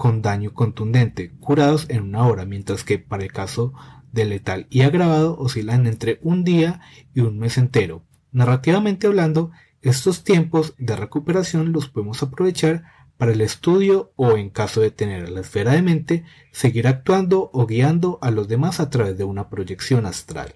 con 0.00 0.22
daño 0.22 0.54
contundente, 0.54 1.30
curados 1.40 1.84
en 1.90 2.00
una 2.00 2.26
hora, 2.26 2.46
mientras 2.46 2.84
que 2.84 2.98
para 2.98 3.22
el 3.22 3.30
caso 3.30 3.74
de 4.12 4.24
letal 4.24 4.66
y 4.70 4.80
agravado 4.80 5.36
oscilan 5.38 5.86
entre 5.86 6.18
un 6.22 6.42
día 6.42 6.80
y 7.12 7.20
un 7.20 7.38
mes 7.38 7.58
entero. 7.58 8.02
Narrativamente 8.32 9.08
hablando, 9.08 9.50
estos 9.82 10.24
tiempos 10.24 10.72
de 10.78 10.96
recuperación 10.96 11.72
los 11.72 11.90
podemos 11.90 12.22
aprovechar 12.22 12.84
para 13.18 13.32
el 13.32 13.42
estudio 13.42 14.14
o, 14.16 14.38
en 14.38 14.48
caso 14.48 14.80
de 14.80 14.90
tener 14.90 15.28
la 15.28 15.42
esfera 15.42 15.72
de 15.72 15.82
mente, 15.82 16.24
seguir 16.50 16.88
actuando 16.88 17.50
o 17.52 17.66
guiando 17.66 18.18
a 18.22 18.30
los 18.30 18.48
demás 18.48 18.80
a 18.80 18.88
través 18.88 19.18
de 19.18 19.24
una 19.24 19.50
proyección 19.50 20.06
astral. 20.06 20.54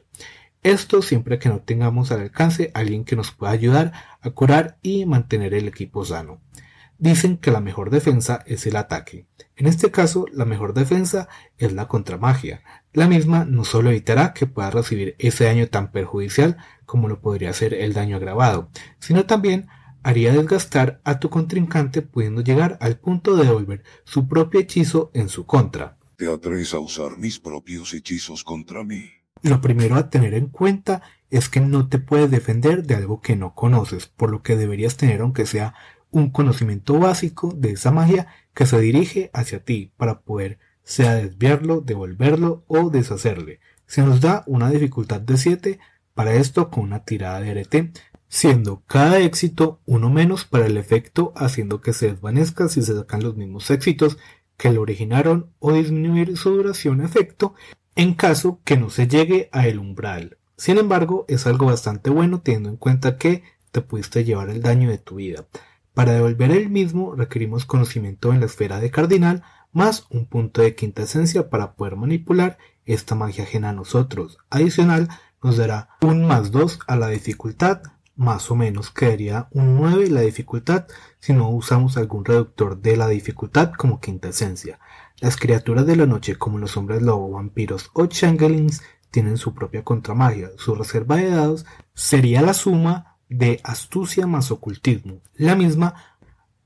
Esto 0.63 1.03
siempre 1.03 1.39
que 1.39 1.51
no 1.51 1.61
tengamos 1.61 2.13
al 2.13 2.23
alcance 2.23 2.71
alguien 2.73 3.05
que 3.05 3.15
nos 3.15 3.31
pueda 3.31 3.53
ayudar 3.53 3.93
a 4.23 4.31
curar 4.31 4.79
y 4.81 5.05
mantener 5.05 5.53
el 5.53 5.69
equipo 5.69 6.03
sano. 6.03 6.41
Dicen 6.99 7.39
que 7.39 7.51
la 7.51 7.61
mejor 7.61 7.91
defensa 7.91 8.43
es 8.47 8.67
el 8.67 8.77
ataque. 8.77 9.27
En 9.57 9.67
este 9.67 9.91
caso, 9.91 10.27
la 10.33 10.45
mejor 10.45 10.75
defensa 10.75 11.29
es 11.59 11.73
la 11.73 11.89
contramagia. 11.89 12.63
La 12.93 13.09
misma 13.09 13.45
no 13.45 13.65
solo 13.65 13.91
evitará 13.91 14.33
que 14.33 14.47
pueda 14.47 14.71
recibir 14.71 15.17
ese 15.19 15.45
daño 15.45 15.69
tan 15.69 15.93
perjudicial 15.93 16.57
como 16.87 17.09
lo 17.09 17.21
podría 17.21 17.53
ser 17.53 17.75
el 17.75 17.93
daño 17.93 18.17
agravado, 18.17 18.71
sino 18.99 19.27
también 19.27 19.69
haría 20.03 20.33
desgastar 20.33 21.01
a 21.03 21.19
tu 21.19 21.31
contrincante 21.31 22.03
pudiendo 22.03 22.43
llegar 22.43 22.79
al 22.81 22.99
punto 22.99 23.37
de 23.37 23.45
devolver 23.45 23.83
su 24.05 24.29
propio 24.29 24.61
hechizo 24.61 25.11
en 25.15 25.29
su 25.29 25.47
contra. 25.47 25.97
¿Te 26.17 26.33
atreves 26.33 26.75
a 26.75 26.79
usar 26.79 27.19
mis 27.19 27.41
propios 27.41 27.93
hechizos 27.95 28.45
contra 28.45 28.85
mí? 28.85 29.11
Lo 29.43 29.61
primero 29.61 29.97
a 29.97 30.11
tener 30.11 30.35
en 30.35 30.47
cuenta 30.47 31.03
es 31.31 31.49
que 31.49 31.61
no 31.61 31.89
te 31.89 31.99
puedes 31.99 32.31
defender 32.31 32.85
de 32.85 32.95
algo 32.95 33.21
que 33.21 33.35
no 33.35 33.55
conoces, 33.55 34.07
por 34.07 34.31
lo 34.31 34.43
que 34.43 34.57
deberías 34.57 34.97
tener 34.97 35.21
aunque 35.21 35.47
sea 35.47 35.75
un 36.15 36.31
conocimiento 36.31 36.99
básico 36.99 37.53
de 37.57 37.73
esa 37.73 37.91
magia 37.91 38.29
que 38.55 38.67
se 38.67 38.81
dirige 38.81 39.31
hacia 39.35 39.65
ti 39.65 39.93
para 39.97 40.21
poder 40.21 40.59
sea 40.85 41.17
desviarlo, 41.17 41.81
devolverlo 41.81 42.65
o 42.69 42.89
deshacerle. 42.89 43.59
Se 43.87 44.03
nos 44.03 44.21
da 44.21 44.45
una 44.47 44.71
dificultad 44.71 45.21
de 45.21 45.37
7 45.37 45.79
para 46.15 46.35
esto 46.35 46.71
con 46.71 46.85
una 46.85 47.05
tirada 47.05 47.41
de 47.41 47.51
arete, 47.51 47.93
siendo 48.29 48.85
cada 48.87 49.19
éxito 49.19 49.81
uno 49.87 50.09
menos 50.09 50.45
para 50.45 50.67
el 50.67 50.77
efecto 50.77 51.33
haciendo 51.37 51.81
que 51.81 51.93
se 51.93 52.13
desvanezca 52.13 52.69
si 52.69 52.83
se 52.83 52.95
sacan 52.95 53.23
los 53.23 53.37
mismos 53.37 53.71
éxitos 53.71 54.17
que 54.57 54.73
lo 54.73 54.83
originaron 54.83 55.51
o 55.59 55.73
disminuir 55.73 56.37
su 56.37 56.51
duración 56.51 57.01
efecto 57.01 57.55
en 57.97 58.15
caso 58.15 58.61
que 58.65 58.77
no 58.77 58.89
se 58.89 59.09
llegue 59.09 59.49
a 59.51 59.67
el 59.67 59.81
umbral. 59.81 60.39
Sin 60.57 60.79
embargo, 60.79 61.25
es 61.27 61.49
algo 61.49 61.67
bastante 61.67 62.11
bueno 62.11 62.41
teniendo 62.41 62.69
en 62.69 62.77
cuenta 62.77 63.19
que 63.19 63.43
te 63.73 63.81
pudiste 63.81 64.23
llevar 64.23 64.51
el 64.51 64.63
daño 64.63 64.89
de 64.89 64.99
tu 64.99 65.17
vida. 65.17 65.47
Para 65.95 66.13
devolver 66.13 66.51
el 66.51 66.71
mismo 66.71 67.15
requerimos 67.15 67.65
conocimiento 67.65 68.33
en 68.33 68.41
la 68.41 68.47
esfera 68.47 68.81
de 68.81 68.91
cardinal 68.91 69.45
más 69.73 70.07
un 70.11 70.27
punto 70.27 70.61
de 70.61 70.75
quinta 70.75 71.03
esencia 71.03 71.49
para 71.51 71.75
poder 71.75 71.97
manipular 71.97 72.59
esta 72.85 73.15
magia 73.15 73.45
ajena 73.45 73.71
a 73.71 73.73
nosotros. 73.73 74.39
Adicional, 74.51 75.09
nos 75.43 75.57
dará 75.57 75.91
un 76.01 76.27
más 76.27 76.51
2 76.51 76.81
a 76.87 76.97
la 76.97 77.09
dificultad, 77.09 77.83
más 78.17 78.51
o 78.51 78.57
menos 78.57 78.91
quedaría 78.91 79.49
un 79.53 79.77
9 79.77 80.11
la 80.11 80.23
dificultad 80.23 80.87
si 81.19 81.33
no 81.33 81.51
usamos 81.51 81.97
algún 81.97 82.25
reductor 82.25 82.81
de 82.81 82.97
la 82.97 83.09
dificultad 83.09 83.73
como 83.73 84.01
quinta 84.01 84.29
esencia. 84.29 84.79
Las 85.21 85.37
criaturas 85.37 85.87
de 85.87 85.97
la 85.97 86.07
noche 86.07 86.37
como 86.37 86.59
los 86.59 86.77
hombres 86.77 87.03
lobo, 87.03 87.31
vampiros 87.31 87.91
o 87.95 88.07
changelings 88.07 88.83
tienen 89.11 89.37
su 89.37 89.55
propia 89.55 89.85
contramagia. 89.85 90.51
Su 90.57 90.75
reserva 90.75 91.17
de 91.17 91.31
dados 91.31 91.67
sería 91.95 92.43
la 92.43 92.55
suma 92.55 93.14
de 93.39 93.61
astucia 93.65 94.27
más 94.27 94.51
ocultismo. 94.51 95.21
La 95.35 95.57
misma 95.57 95.95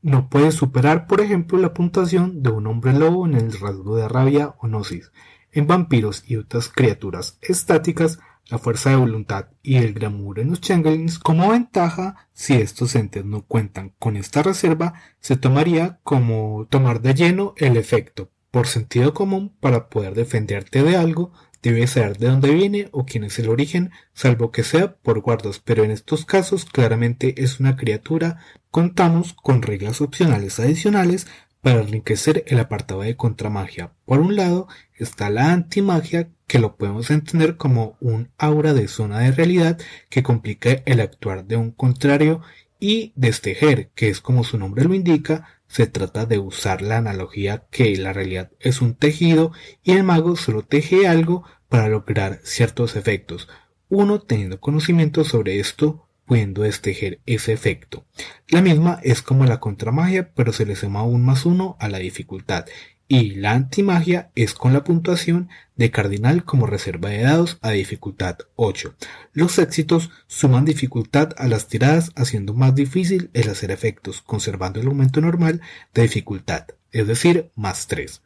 no 0.02 0.28
puede 0.28 0.52
superar, 0.52 1.06
por 1.06 1.20
ejemplo, 1.20 1.58
la 1.58 1.74
puntuación 1.74 2.42
de 2.42 2.50
un 2.50 2.66
hombre 2.66 2.92
lobo 2.92 3.26
en 3.26 3.34
el 3.34 3.52
rasgo 3.58 3.96
de 3.96 4.08
rabia 4.08 4.54
o 4.58 4.68
gnosis. 4.68 5.10
En 5.50 5.66
vampiros 5.66 6.24
y 6.26 6.36
otras 6.36 6.68
criaturas 6.68 7.38
estáticas, 7.40 8.18
la 8.48 8.58
fuerza 8.58 8.90
de 8.90 8.96
voluntad 8.96 9.46
y 9.62 9.76
el 9.76 9.92
glamour 9.92 10.38
en 10.38 10.50
los 10.50 10.60
changelings 10.60 11.18
como 11.18 11.50
ventaja, 11.50 12.28
si 12.32 12.54
estos 12.54 12.94
entes 12.94 13.24
no 13.24 13.42
cuentan 13.42 13.92
con 13.98 14.16
esta 14.16 14.42
reserva, 14.42 14.94
se 15.20 15.36
tomaría 15.36 16.00
como 16.02 16.66
tomar 16.70 17.00
de 17.00 17.14
lleno 17.14 17.54
el 17.56 17.76
efecto, 17.76 18.30
por 18.50 18.66
sentido 18.66 19.12
común, 19.12 19.54
para 19.60 19.88
poder 19.88 20.14
defenderte 20.14 20.82
de 20.82 20.96
algo, 20.96 21.32
debes 21.62 21.90
saber 21.90 22.18
de 22.18 22.28
dónde 22.28 22.50
viene 22.52 22.88
o 22.92 23.04
quién 23.04 23.24
es 23.24 23.38
el 23.38 23.48
origen, 23.48 23.90
salvo 24.12 24.50
que 24.50 24.62
sea 24.62 24.94
por 24.96 25.20
guardas, 25.20 25.60
pero 25.64 25.84
en 25.84 25.90
estos 25.90 26.24
casos 26.24 26.64
claramente 26.64 27.42
es 27.42 27.60
una 27.60 27.76
criatura. 27.76 28.38
Contamos 28.70 29.32
con 29.34 29.62
reglas 29.62 30.00
opcionales 30.00 30.60
adicionales 30.60 31.26
para 31.60 31.80
enriquecer 31.80 32.44
el 32.46 32.60
apartado 32.60 33.02
de 33.02 33.16
contramagia. 33.16 33.92
Por 34.04 34.20
un 34.20 34.36
lado 34.36 34.68
está 34.94 35.30
la 35.30 35.52
antimagia, 35.52 36.30
que 36.46 36.58
lo 36.58 36.76
podemos 36.76 37.10
entender 37.10 37.56
como 37.56 37.96
un 38.00 38.30
aura 38.38 38.72
de 38.72 38.88
zona 38.88 39.20
de 39.20 39.32
realidad 39.32 39.78
que 40.08 40.22
complica 40.22 40.82
el 40.86 41.00
actuar 41.00 41.44
de 41.44 41.56
un 41.56 41.72
contrario 41.72 42.40
y 42.80 43.12
destejer, 43.16 43.90
que 43.94 44.08
es 44.08 44.20
como 44.20 44.44
su 44.44 44.58
nombre 44.58 44.84
lo 44.84 44.94
indica, 44.94 45.57
se 45.68 45.86
trata 45.86 46.26
de 46.26 46.38
usar 46.38 46.82
la 46.82 46.96
analogía 46.96 47.66
que 47.70 47.96
la 47.96 48.12
realidad 48.12 48.50
es 48.58 48.80
un 48.80 48.94
tejido 48.94 49.52
y 49.82 49.92
el 49.92 50.02
mago 50.02 50.34
solo 50.36 50.62
teje 50.62 51.06
algo 51.06 51.44
para 51.68 51.88
lograr 51.88 52.40
ciertos 52.42 52.96
efectos. 52.96 53.48
Uno 53.88 54.20
teniendo 54.20 54.60
conocimiento 54.60 55.24
sobre 55.24 55.60
esto 55.60 56.08
pudiendo 56.26 56.62
destejer 56.62 57.20
ese 57.24 57.52
efecto. 57.52 58.04
La 58.48 58.60
misma 58.60 59.00
es 59.02 59.22
como 59.22 59.46
la 59.46 59.60
contramagia, 59.60 60.32
pero 60.34 60.52
se 60.52 60.66
le 60.66 60.76
suma 60.76 61.02
un 61.02 61.24
más 61.24 61.46
uno 61.46 61.76
a 61.80 61.88
la 61.88 61.98
dificultad. 61.98 62.66
Y 63.10 63.36
la 63.36 63.52
antimagia 63.52 64.30
es 64.34 64.52
con 64.52 64.74
la 64.74 64.84
puntuación 64.84 65.48
de 65.76 65.90
cardinal 65.90 66.44
como 66.44 66.66
reserva 66.66 67.08
de 67.08 67.22
dados 67.22 67.56
a 67.62 67.70
dificultad 67.70 68.36
8. 68.56 68.94
Los 69.32 69.58
éxitos 69.58 70.10
suman 70.26 70.66
dificultad 70.66 71.30
a 71.38 71.48
las 71.48 71.68
tiradas 71.68 72.12
haciendo 72.16 72.52
más 72.52 72.74
difícil 72.74 73.30
el 73.32 73.48
hacer 73.48 73.70
efectos, 73.70 74.20
conservando 74.20 74.80
el 74.80 74.88
aumento 74.88 75.22
normal 75.22 75.62
de 75.94 76.02
dificultad, 76.02 76.66
es 76.92 77.06
decir, 77.06 77.50
más 77.54 77.86
3. 77.86 78.20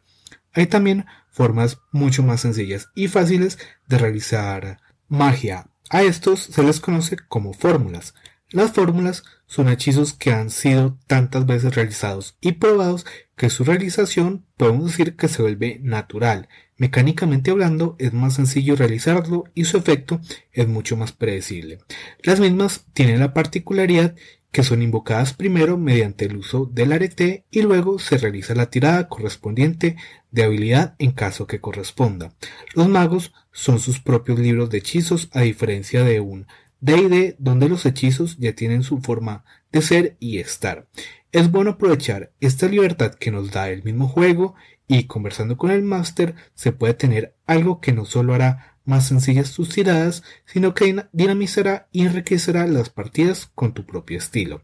Hay 0.53 0.67
también 0.67 1.07
formas 1.31 1.79
mucho 1.93 2.25
más 2.25 2.41
sencillas 2.41 2.89
y 2.97 3.07
fáciles 3.07 3.59
de 3.87 3.99
realizar 3.99 4.81
magia. 5.07 5.69
A 5.91 6.03
estos 6.03 6.41
se 6.41 6.63
les 6.65 6.81
conoce 6.81 7.17
como 7.29 7.53
fórmulas. 7.53 8.15
Las 8.51 8.73
fórmulas 8.73 9.23
son 9.47 9.69
hechizos 9.69 10.13
que 10.13 10.33
han 10.33 10.51
sido 10.51 10.99
tantas 11.07 11.47
veces 11.47 11.75
realizados 11.75 12.37
y 12.41 12.53
probados 12.53 13.07
que 13.43 13.51
su 13.51 13.65
realización 13.65 14.47
podemos 14.57 14.93
decir 14.93 15.17
que 15.17 15.27
se 15.27 15.43
vuelve 15.43 15.81
natural. 15.83 16.49
Mecánicamente 16.77 17.51
hablando 17.51 17.97
es 17.99 18.13
más 18.13 18.35
sencillo 18.35 18.77
realizarlo 18.77 19.47
y 19.53 19.65
su 19.65 19.79
efecto 19.79 20.21
es 20.53 20.69
mucho 20.69 20.97
más 20.97 21.11
predecible. 21.11 21.81
Las 22.23 22.39
mismas 22.39 22.87
tienen 22.93 23.19
la 23.19 23.35
particularidad 23.35 24.15
que 24.53 24.63
son 24.63 24.81
invocadas 24.81 25.33
primero 25.33 25.77
mediante 25.77 26.27
el 26.27 26.37
uso 26.37 26.67
del 26.67 26.93
arete 26.93 27.45
y 27.51 27.63
luego 27.63 27.99
se 27.99 28.17
realiza 28.17 28.55
la 28.55 28.71
tirada 28.71 29.09
correspondiente 29.09 29.97
de 30.31 30.45
habilidad 30.45 30.95
en 31.01 31.11
caso 31.11 31.49
que 31.49 31.61
corresponda. 31.61 32.37
Los 32.77 32.87
magos 32.87 33.33
son 33.51 33.81
sus 33.81 33.99
propios 33.99 34.39
libros 34.39 34.71
de 34.71 34.79
hechizos 34.79 35.31
a 35.33 35.41
diferencia 35.41 36.05
de 36.05 36.21
un 36.21 36.47
D&D 36.79 37.35
donde 37.41 37.69
los 37.69 37.87
hechizos 37.87 38.37
ya 38.39 38.55
tienen 38.55 38.85
su 38.85 38.99
forma 38.99 39.45
de 39.73 39.83
ser 39.83 40.17
y 40.21 40.39
estar. 40.39 40.87
Es 41.33 41.51
bueno 41.51 41.71
aprovechar 41.71 42.31
esta 42.41 42.69
libertad 42.69 43.15
que 43.15 43.31
nos 43.31 43.53
da 43.53 43.71
el 43.71 43.83
mismo 43.83 44.07
juego 44.07 44.55
y 44.87 45.05
conversando 45.05 45.57
con 45.57 45.71
el 45.71 45.81
máster 45.83 46.35
se 46.55 46.73
puede 46.73 46.93
tener 46.93 47.35
algo 47.47 47.81
que 47.81 47.95
no 47.95 48.05
solo 48.05 48.35
hará 48.35 48.77
más 48.85 49.09
sencillas 49.09 49.55
tus 49.55 49.71
tiradas, 49.71 50.25
sino 50.45 50.75
que 50.75 51.07
dinamizará 51.13 51.89
y 51.91 52.03
enriquecerá 52.05 52.67
las 52.67 52.91
partidas 52.91 53.51
con 53.55 53.73
tu 53.73 53.87
propio 53.87 54.19
estilo. 54.19 54.61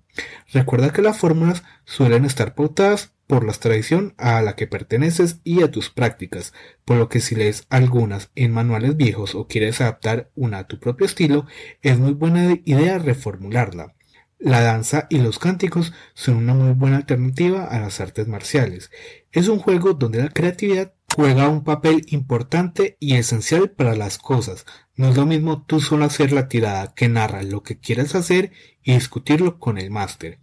Recuerda 0.52 0.92
que 0.92 1.00
las 1.00 1.16
fórmulas 1.16 1.62
suelen 1.86 2.26
estar 2.26 2.54
pautadas 2.54 3.14
por 3.26 3.46
la 3.46 3.54
tradición 3.54 4.12
a 4.18 4.42
la 4.42 4.54
que 4.54 4.66
perteneces 4.66 5.40
y 5.44 5.62
a 5.62 5.70
tus 5.70 5.88
prácticas, 5.88 6.52
por 6.84 6.98
lo 6.98 7.08
que 7.08 7.20
si 7.20 7.34
lees 7.34 7.66
algunas 7.70 8.30
en 8.34 8.52
manuales 8.52 8.98
viejos 8.98 9.34
o 9.34 9.46
quieres 9.46 9.80
adaptar 9.80 10.30
una 10.34 10.58
a 10.58 10.66
tu 10.66 10.78
propio 10.78 11.06
estilo, 11.06 11.46
es 11.80 11.98
muy 11.98 12.12
buena 12.12 12.58
idea 12.66 12.98
reformularla. 12.98 13.94
La 14.38 14.60
danza 14.60 15.08
y 15.10 15.18
los 15.18 15.40
cánticos 15.40 15.92
son 16.14 16.36
una 16.36 16.54
muy 16.54 16.72
buena 16.72 16.98
alternativa 16.98 17.64
a 17.64 17.80
las 17.80 18.00
artes 18.00 18.28
marciales. 18.28 18.92
Es 19.32 19.48
un 19.48 19.58
juego 19.58 19.94
donde 19.94 20.22
la 20.22 20.28
creatividad 20.28 20.94
juega 21.16 21.48
un 21.48 21.64
papel 21.64 22.04
importante 22.10 22.96
y 23.00 23.16
esencial 23.16 23.70
para 23.70 23.96
las 23.96 24.18
cosas. 24.18 24.64
No 24.94 25.08
es 25.08 25.16
lo 25.16 25.26
mismo 25.26 25.64
tú 25.64 25.80
solo 25.80 26.04
hacer 26.04 26.30
la 26.30 26.46
tirada 26.46 26.94
que 26.94 27.08
narra 27.08 27.42
lo 27.42 27.64
que 27.64 27.80
quieres 27.80 28.14
hacer 28.14 28.52
y 28.84 28.94
discutirlo 28.94 29.58
con 29.58 29.76
el 29.76 29.90
máster. 29.90 30.38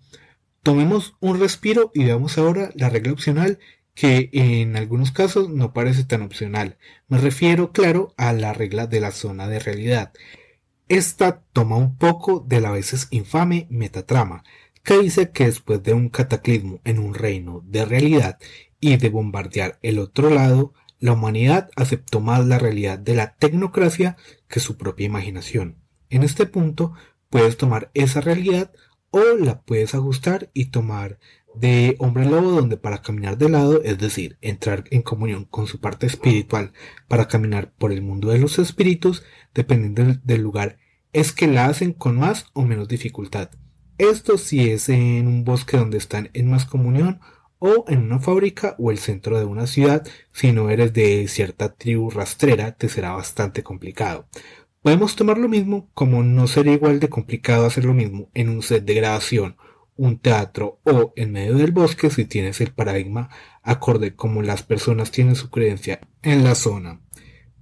Tomemos 0.62 1.16
un 1.22 1.40
respiro 1.40 1.92
y 1.94 2.04
veamos 2.04 2.38
ahora 2.38 2.72
la 2.76 2.90
regla 2.90 3.14
opcional 3.14 3.60
que 3.94 4.30
en 4.34 4.76
algunos 4.76 5.14
casos 5.14 5.50
no 5.50 5.72
parece 5.72 6.04
tan 6.04 6.22
opcional. 6.22 6.78
Me 7.08 7.18
refiero, 7.18 7.72
claro, 7.72 8.14
a 8.18 8.34
la 8.34 8.52
regla 8.52 8.88
de 8.88 9.00
la 9.00 9.12
zona 9.12 9.48
de 9.48 9.60
realidad. 9.60 10.12
Esta 10.88 11.42
toma 11.52 11.78
un 11.78 11.98
poco 11.98 12.46
de 12.48 12.62
la 12.62 12.70
veces 12.70 13.08
infame 13.10 13.66
metatrama, 13.72 14.44
que 14.84 15.00
dice 15.00 15.32
que 15.32 15.46
después 15.46 15.82
de 15.82 15.94
un 15.94 16.10
cataclismo 16.10 16.80
en 16.84 17.00
un 17.00 17.16
reino 17.16 17.64
de 17.66 17.86
realidad 17.86 18.38
y 18.80 18.98
de 18.98 19.10
bombardear 19.10 19.80
el 19.82 19.98
otro 19.98 20.30
lado, 20.30 20.74
la 21.00 21.14
humanidad 21.14 21.72
aceptó 21.76 22.20
más 22.20 22.46
la 22.46 22.60
realidad 22.60 23.00
de 23.00 23.16
la 23.16 23.34
tecnocracia 23.34 24.16
que 24.48 24.60
su 24.60 24.78
propia 24.78 25.08
imaginación. 25.08 25.78
En 26.12 26.22
este 26.22 26.46
punto 26.46 26.94
puedes 27.32 27.58
tomar 27.58 27.90
esa 27.96 28.22
realidad 28.22 28.72
o 29.10 29.24
la 29.40 29.62
puedes 29.62 29.96
ajustar 29.96 30.52
y 30.54 30.66
tomar 30.66 31.18
de 31.60 31.96
hombre 32.00 32.26
lobo 32.26 32.52
donde 32.52 32.78
para 32.78 33.02
caminar 33.02 33.38
de 33.38 33.50
lado, 33.50 33.82
es 33.84 33.98
decir, 33.98 34.38
entrar 34.42 34.84
en 34.92 35.02
comunión 35.02 35.46
con 35.46 35.68
su 35.68 35.80
parte 35.80 36.06
espiritual 36.06 36.74
para 37.08 37.28
caminar 37.28 37.74
por 37.78 37.92
el 37.92 38.02
mundo 38.02 38.30
de 38.30 38.40
los 38.40 38.60
espíritus, 38.60 39.24
dependiendo 39.54 40.20
del 40.24 40.42
lugar, 40.42 40.78
es 41.14 41.32
que 41.32 41.48
la 41.48 41.66
hacen 41.66 41.94
con 41.94 42.18
más 42.18 42.48
o 42.54 42.64
menos 42.64 42.88
dificultad. 42.88 43.50
Esto 43.98 44.38
si 44.38 44.70
es 44.70 44.90
en 44.90 45.28
un 45.28 45.46
bosque 45.46 45.78
donde 45.78 45.98
están 45.98 46.30
en 46.34 46.50
más 46.50 46.66
comunión 46.66 47.22
o 47.60 47.86
en 47.88 48.00
una 48.00 48.20
fábrica 48.20 48.76
o 48.78 48.92
el 48.92 48.98
centro 48.98 49.40
de 49.40 49.46
una 49.46 49.68
ciudad, 49.68 50.06
si 50.34 50.52
no 50.52 50.70
eres 50.70 50.92
de 50.94 51.28
cierta 51.30 51.74
tribu 51.74 52.10
rastrera, 52.10 52.74
te 52.74 52.90
será 52.90 53.14
bastante 53.14 53.64
complicado. 53.64 54.28
Podemos 54.82 55.16
tomar 55.16 55.38
lo 55.38 55.48
mismo 55.48 55.90
como 55.94 56.22
no 56.22 56.48
sería 56.48 56.74
igual 56.74 57.00
de 57.00 57.10
complicado 57.10 57.66
hacer 57.66 57.86
lo 57.86 57.94
mismo 57.94 58.30
en 58.34 58.50
un 58.50 58.62
set 58.62 58.84
de 58.84 58.94
grabación 58.94 59.56
un 59.98 60.20
teatro 60.20 60.80
o 60.84 61.14
en 61.16 61.32
medio 61.32 61.56
del 61.56 61.72
bosque 61.72 62.10
si 62.10 62.26
tienes 62.26 62.62
el 62.62 62.72
paradigma 62.72 63.30
acorde 63.64 64.16
como 64.16 64.42
las 64.42 64.64
personas 64.64 65.12
tienen 65.12 65.36
su 65.36 65.50
creencia 65.50 66.02
en 66.22 66.44
la 66.44 66.56
zona. 66.56 67.02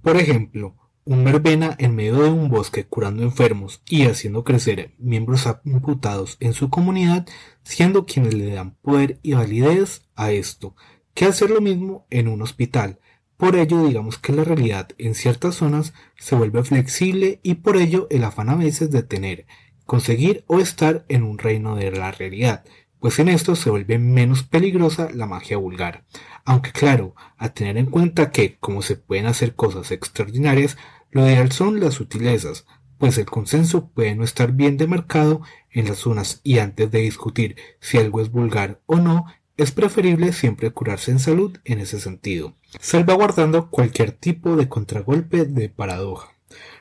Por 0.02 0.16
ejemplo, 0.16 0.76
un 1.04 1.22
verbena 1.22 1.76
en 1.78 1.94
medio 1.94 2.22
de 2.22 2.30
un 2.30 2.48
bosque 2.48 2.86
curando 2.86 3.22
enfermos 3.22 3.82
y 3.88 4.06
haciendo 4.06 4.42
crecer 4.42 4.94
miembros 4.98 5.46
imputados 5.64 6.38
en 6.40 6.54
su 6.54 6.70
comunidad, 6.70 7.26
siendo 7.62 8.06
quienes 8.06 8.34
le 8.34 8.54
dan 8.54 8.74
poder 8.76 9.18
y 9.22 9.34
validez 9.34 10.08
a 10.16 10.32
esto, 10.32 10.74
que 11.12 11.26
hacer 11.26 11.50
lo 11.50 11.60
mismo 11.60 12.06
en 12.10 12.28
un 12.28 12.42
hospital. 12.42 13.00
Por 13.36 13.56
ello, 13.56 13.84
digamos 13.86 14.18
que 14.18 14.32
la 14.32 14.44
realidad 14.44 14.88
en 14.96 15.14
ciertas 15.14 15.56
zonas 15.56 15.92
se 16.16 16.36
vuelve 16.36 16.64
flexible 16.64 17.40
y 17.42 17.54
por 17.54 17.76
ello 17.76 18.06
el 18.10 18.24
afán 18.24 18.48
a 18.48 18.54
veces 18.54 18.90
de 18.90 19.02
tener 19.02 19.46
conseguir 19.86 20.44
o 20.46 20.60
estar 20.60 21.04
en 21.08 21.22
un 21.22 21.38
reino 21.38 21.76
de 21.76 21.90
la 21.90 22.12
realidad, 22.12 22.64
pues 23.00 23.18
en 23.18 23.28
esto 23.28 23.54
se 23.54 23.70
vuelve 23.70 23.98
menos 23.98 24.42
peligrosa 24.42 25.10
la 25.12 25.26
magia 25.26 25.58
vulgar. 25.58 26.04
Aunque 26.44 26.72
claro, 26.72 27.14
a 27.36 27.50
tener 27.50 27.76
en 27.76 27.86
cuenta 27.86 28.30
que, 28.30 28.56
como 28.58 28.82
se 28.82 28.96
pueden 28.96 29.26
hacer 29.26 29.54
cosas 29.54 29.90
extraordinarias, 29.90 30.76
lo 31.10 31.26
ideal 31.26 31.52
son 31.52 31.80
las 31.80 31.94
sutilezas, 31.94 32.66
pues 32.98 33.18
el 33.18 33.26
consenso 33.26 33.88
puede 33.88 34.14
no 34.14 34.24
estar 34.24 34.52
bien 34.52 34.76
demarcado 34.76 35.42
en 35.70 35.86
las 35.86 35.98
zonas 35.98 36.40
y 36.42 36.58
antes 36.58 36.90
de 36.90 37.00
discutir 37.00 37.56
si 37.80 37.98
algo 37.98 38.20
es 38.20 38.30
vulgar 38.30 38.80
o 38.86 38.96
no, 38.96 39.26
es 39.56 39.70
preferible 39.70 40.32
siempre 40.32 40.70
curarse 40.70 41.10
en 41.10 41.18
salud 41.18 41.58
en 41.64 41.78
ese 41.78 42.00
sentido, 42.00 42.54
salvaguardando 42.80 43.70
cualquier 43.70 44.12
tipo 44.12 44.56
de 44.56 44.68
contragolpe 44.68 45.44
de 45.44 45.68
paradoja. 45.68 46.30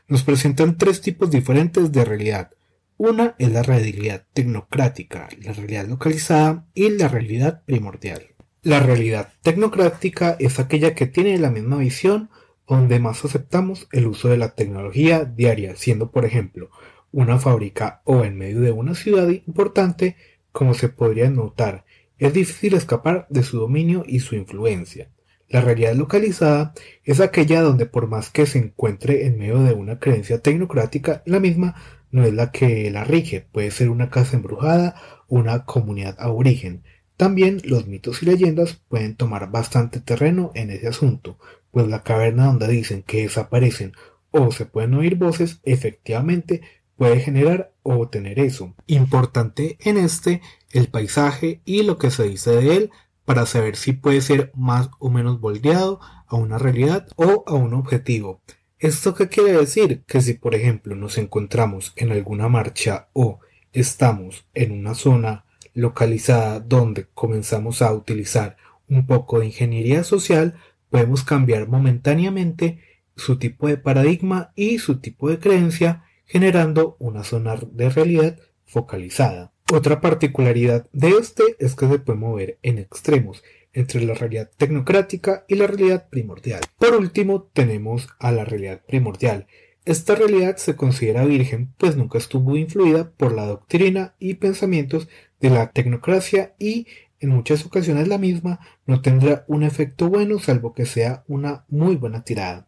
Nos 0.08 0.24
presentan 0.24 0.78
tres 0.78 1.02
tipos 1.02 1.30
diferentes 1.30 1.92
de 1.92 2.06
realidad, 2.06 2.52
una 2.98 3.36
es 3.40 3.52
la 3.52 3.64
realidad 3.64 4.26
tecnocrática, 4.34 5.30
la 5.42 5.54
realidad 5.54 5.88
localizada 5.88 6.66
y 6.74 6.90
la 6.90 7.08
realidad 7.08 7.64
primordial. 7.66 8.28
La 8.62 8.80
realidad 8.80 9.34
tecnocrática 9.42 10.38
es 10.40 10.60
aquella 10.60 10.96
que 10.96 11.06
tiene 11.06 11.38
la 11.38 11.52
misma 11.52 11.78
visión 11.78 12.30
donde 12.68 13.00
más 13.00 13.26
aceptamos 13.26 13.88
el 13.92 14.08
uso 14.08 14.30
de 14.30 14.38
la 14.38 14.56
tecnología 14.56 15.26
diaria, 15.26 15.76
siendo 15.76 16.12
por 16.12 16.26
ejemplo 16.26 16.70
una 17.12 17.40
fábrica 17.40 18.02
o 18.06 18.24
en 18.24 18.38
medio 18.38 18.62
de 18.62 18.72
una 18.72 18.96
ciudad 18.96 19.30
importante, 19.30 20.16
como 20.52 20.74
se 20.74 20.90
podría 20.90 21.30
notar, 21.30 21.86
es 22.18 22.34
difícil 22.34 22.74
escapar 22.74 23.28
de 23.30 23.44
su 23.44 23.60
dominio 23.60 24.04
y 24.08 24.20
su 24.22 24.36
influencia. 24.36 25.10
La 25.54 25.62
realidad 25.62 25.94
localizada 25.94 26.74
es 27.04 27.20
aquella 27.20 27.62
donde 27.62 27.86
por 27.86 28.08
más 28.08 28.32
que 28.32 28.48
se 28.48 28.58
encuentre 28.58 29.28
en 29.28 29.38
medio 29.38 29.62
de 29.62 29.74
una 29.74 30.00
creencia 30.00 30.40
tecnocrática, 30.40 31.22
la 31.28 31.40
misma 31.40 31.76
no 32.10 32.24
es 32.24 32.34
la 32.34 32.52
que 32.52 32.90
la 32.90 33.04
rige, 33.04 33.46
puede 33.52 33.70
ser 33.70 33.92
una 33.92 34.10
casa 34.10 34.36
embrujada, 34.36 34.96
una 35.28 35.64
comunidad 35.66 36.16
aborigen. 36.18 36.82
También 37.18 37.62
los 37.66 37.86
mitos 37.86 38.24
y 38.24 38.26
leyendas 38.26 38.82
pueden 38.88 39.16
tomar 39.16 39.52
bastante 39.52 40.00
terreno 40.00 40.50
en 40.56 40.72
ese 40.72 40.88
asunto, 40.88 41.38
pues 41.70 41.88
la 41.88 42.02
caverna 42.02 42.48
donde 42.48 42.68
dicen 42.68 43.04
que 43.04 43.22
desaparecen 43.22 43.94
o 44.32 44.52
se 44.52 44.66
pueden 44.66 44.96
oír 44.96 45.18
voces 45.18 45.60
efectivamente 45.66 46.62
puede 46.96 47.20
generar 47.20 47.74
o 47.84 48.10
tener 48.10 48.40
eso. 48.40 48.74
Importante 48.88 49.78
en 49.82 49.98
este 49.98 50.42
el 50.72 50.88
paisaje 50.88 51.62
y 51.64 51.84
lo 51.84 52.00
que 52.00 52.10
se 52.10 52.24
dice 52.24 52.50
de 52.56 52.76
él 52.76 52.92
para 53.26 53.46
saber 53.46 53.76
si 53.76 53.94
puede 53.94 54.22
ser 54.22 54.52
más 54.56 54.90
o 55.00 55.10
menos 55.10 55.40
volteado 55.40 56.00
a 56.28 56.36
una 56.36 56.58
realidad 56.58 57.08
o 57.16 57.44
a 57.48 57.54
un 57.54 57.74
objetivo. 57.74 58.42
¿Esto 58.80 59.14
qué 59.16 59.30
quiere 59.30 59.54
decir? 59.54 60.04
Que 60.06 60.22
si 60.22 60.34
por 60.34 60.56
ejemplo 60.56 60.96
nos 60.96 61.18
encontramos 61.18 61.94
en 61.96 62.12
alguna 62.12 62.50
marcha 62.50 63.08
o 63.14 63.40
estamos 63.72 64.46
en 64.54 64.72
una 64.74 64.94
zona 64.94 65.46
localizada 65.74 66.60
donde 66.60 67.08
comenzamos 67.14 67.82
a 67.82 67.94
utilizar 67.94 68.58
un 68.90 69.08
poco 69.08 69.40
de 69.40 69.46
ingeniería 69.46 70.04
social, 70.04 70.56
podemos 70.90 71.24
cambiar 71.24 71.68
momentáneamente 71.68 72.80
su 73.16 73.38
tipo 73.38 73.68
de 73.68 73.78
paradigma 73.78 74.52
y 74.56 74.80
su 74.80 75.00
tipo 75.00 75.30
de 75.30 75.40
creencia, 75.40 76.04
generando 76.26 76.98
una 77.00 77.24
zona 77.24 77.56
de 77.56 77.90
realidad 77.90 78.38
focalizada. 78.66 79.53
Otra 79.76 80.02
particularidad 80.02 80.86
de 80.94 81.10
este 81.20 81.56
es 81.58 81.74
que 81.74 81.88
se 81.88 81.98
puede 81.98 82.20
mover 82.20 82.60
en 82.62 82.78
extremos 82.78 83.44
entre 83.74 84.06
la 84.06 84.14
realidad 84.14 84.52
tecnocrática 84.56 85.46
y 85.48 85.56
la 85.56 85.66
realidad 85.66 86.10
primordial. 86.12 86.62
Por 86.78 86.96
último, 86.96 87.50
tenemos 87.54 88.08
a 88.20 88.32
la 88.32 88.46
realidad 88.46 88.84
primordial. 88.86 89.48
Esta 89.84 90.14
realidad 90.14 90.58
se 90.58 90.76
considera 90.76 91.26
virgen 91.26 91.74
pues 91.80 91.98
nunca 91.98 92.20
estuvo 92.20 92.56
influida 92.56 93.10
por 93.18 93.34
la 93.34 93.48
doctrina 93.48 94.14
y 94.20 94.36
pensamientos 94.36 95.08
de 95.40 95.50
la 95.50 95.72
tecnocracia 95.72 96.54
y 96.60 96.86
en 97.20 97.30
muchas 97.30 97.66
ocasiones 97.66 98.08
la 98.08 98.20
misma 98.20 98.60
no 98.86 99.02
tendrá 99.02 99.44
un 99.48 99.64
efecto 99.64 100.08
bueno 100.08 100.38
salvo 100.38 100.76
que 100.76 100.86
sea 100.86 101.24
una 101.28 101.66
muy 101.68 101.96
buena 101.96 102.24
tirada. 102.24 102.68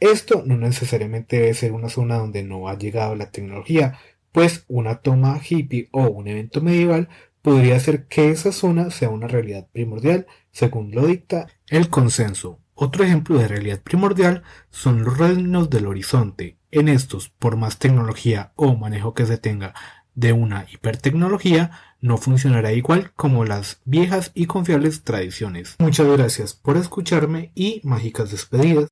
Esto 0.00 0.42
no 0.46 0.56
necesariamente 0.56 1.36
debe 1.36 1.52
ser 1.52 1.72
una 1.72 1.90
zona 1.90 2.16
donde 2.16 2.42
no 2.42 2.68
ha 2.68 2.78
llegado 2.78 3.14
la 3.14 3.30
tecnología, 3.30 3.98
pues 4.36 4.66
una 4.68 4.96
toma 4.96 5.40
hippie 5.42 5.88
o 5.92 6.08
un 6.08 6.28
evento 6.28 6.60
medieval 6.60 7.08
podría 7.40 7.76
hacer 7.76 8.06
que 8.06 8.28
esa 8.28 8.52
zona 8.52 8.90
sea 8.90 9.08
una 9.08 9.26
realidad 9.26 9.66
primordial, 9.72 10.26
según 10.50 10.90
lo 10.90 11.06
dicta 11.06 11.46
el 11.68 11.88
consenso. 11.88 12.60
Otro 12.74 13.02
ejemplo 13.02 13.38
de 13.38 13.48
realidad 13.48 13.80
primordial 13.80 14.42
son 14.68 15.04
los 15.04 15.16
reinos 15.16 15.70
del 15.70 15.86
horizonte. 15.86 16.58
En 16.70 16.90
estos, 16.90 17.30
por 17.30 17.56
más 17.56 17.78
tecnología 17.78 18.52
o 18.56 18.76
manejo 18.76 19.14
que 19.14 19.24
se 19.24 19.38
tenga 19.38 19.72
de 20.14 20.34
una 20.34 20.66
hipertecnología, 20.70 21.70
no 22.02 22.18
funcionará 22.18 22.74
igual 22.74 23.12
como 23.16 23.46
las 23.46 23.80
viejas 23.86 24.32
y 24.34 24.44
confiables 24.44 25.02
tradiciones. 25.02 25.76
Muchas 25.78 26.08
gracias 26.08 26.52
por 26.52 26.76
escucharme 26.76 27.52
y 27.54 27.80
mágicas 27.84 28.32
despedidas. 28.32 28.90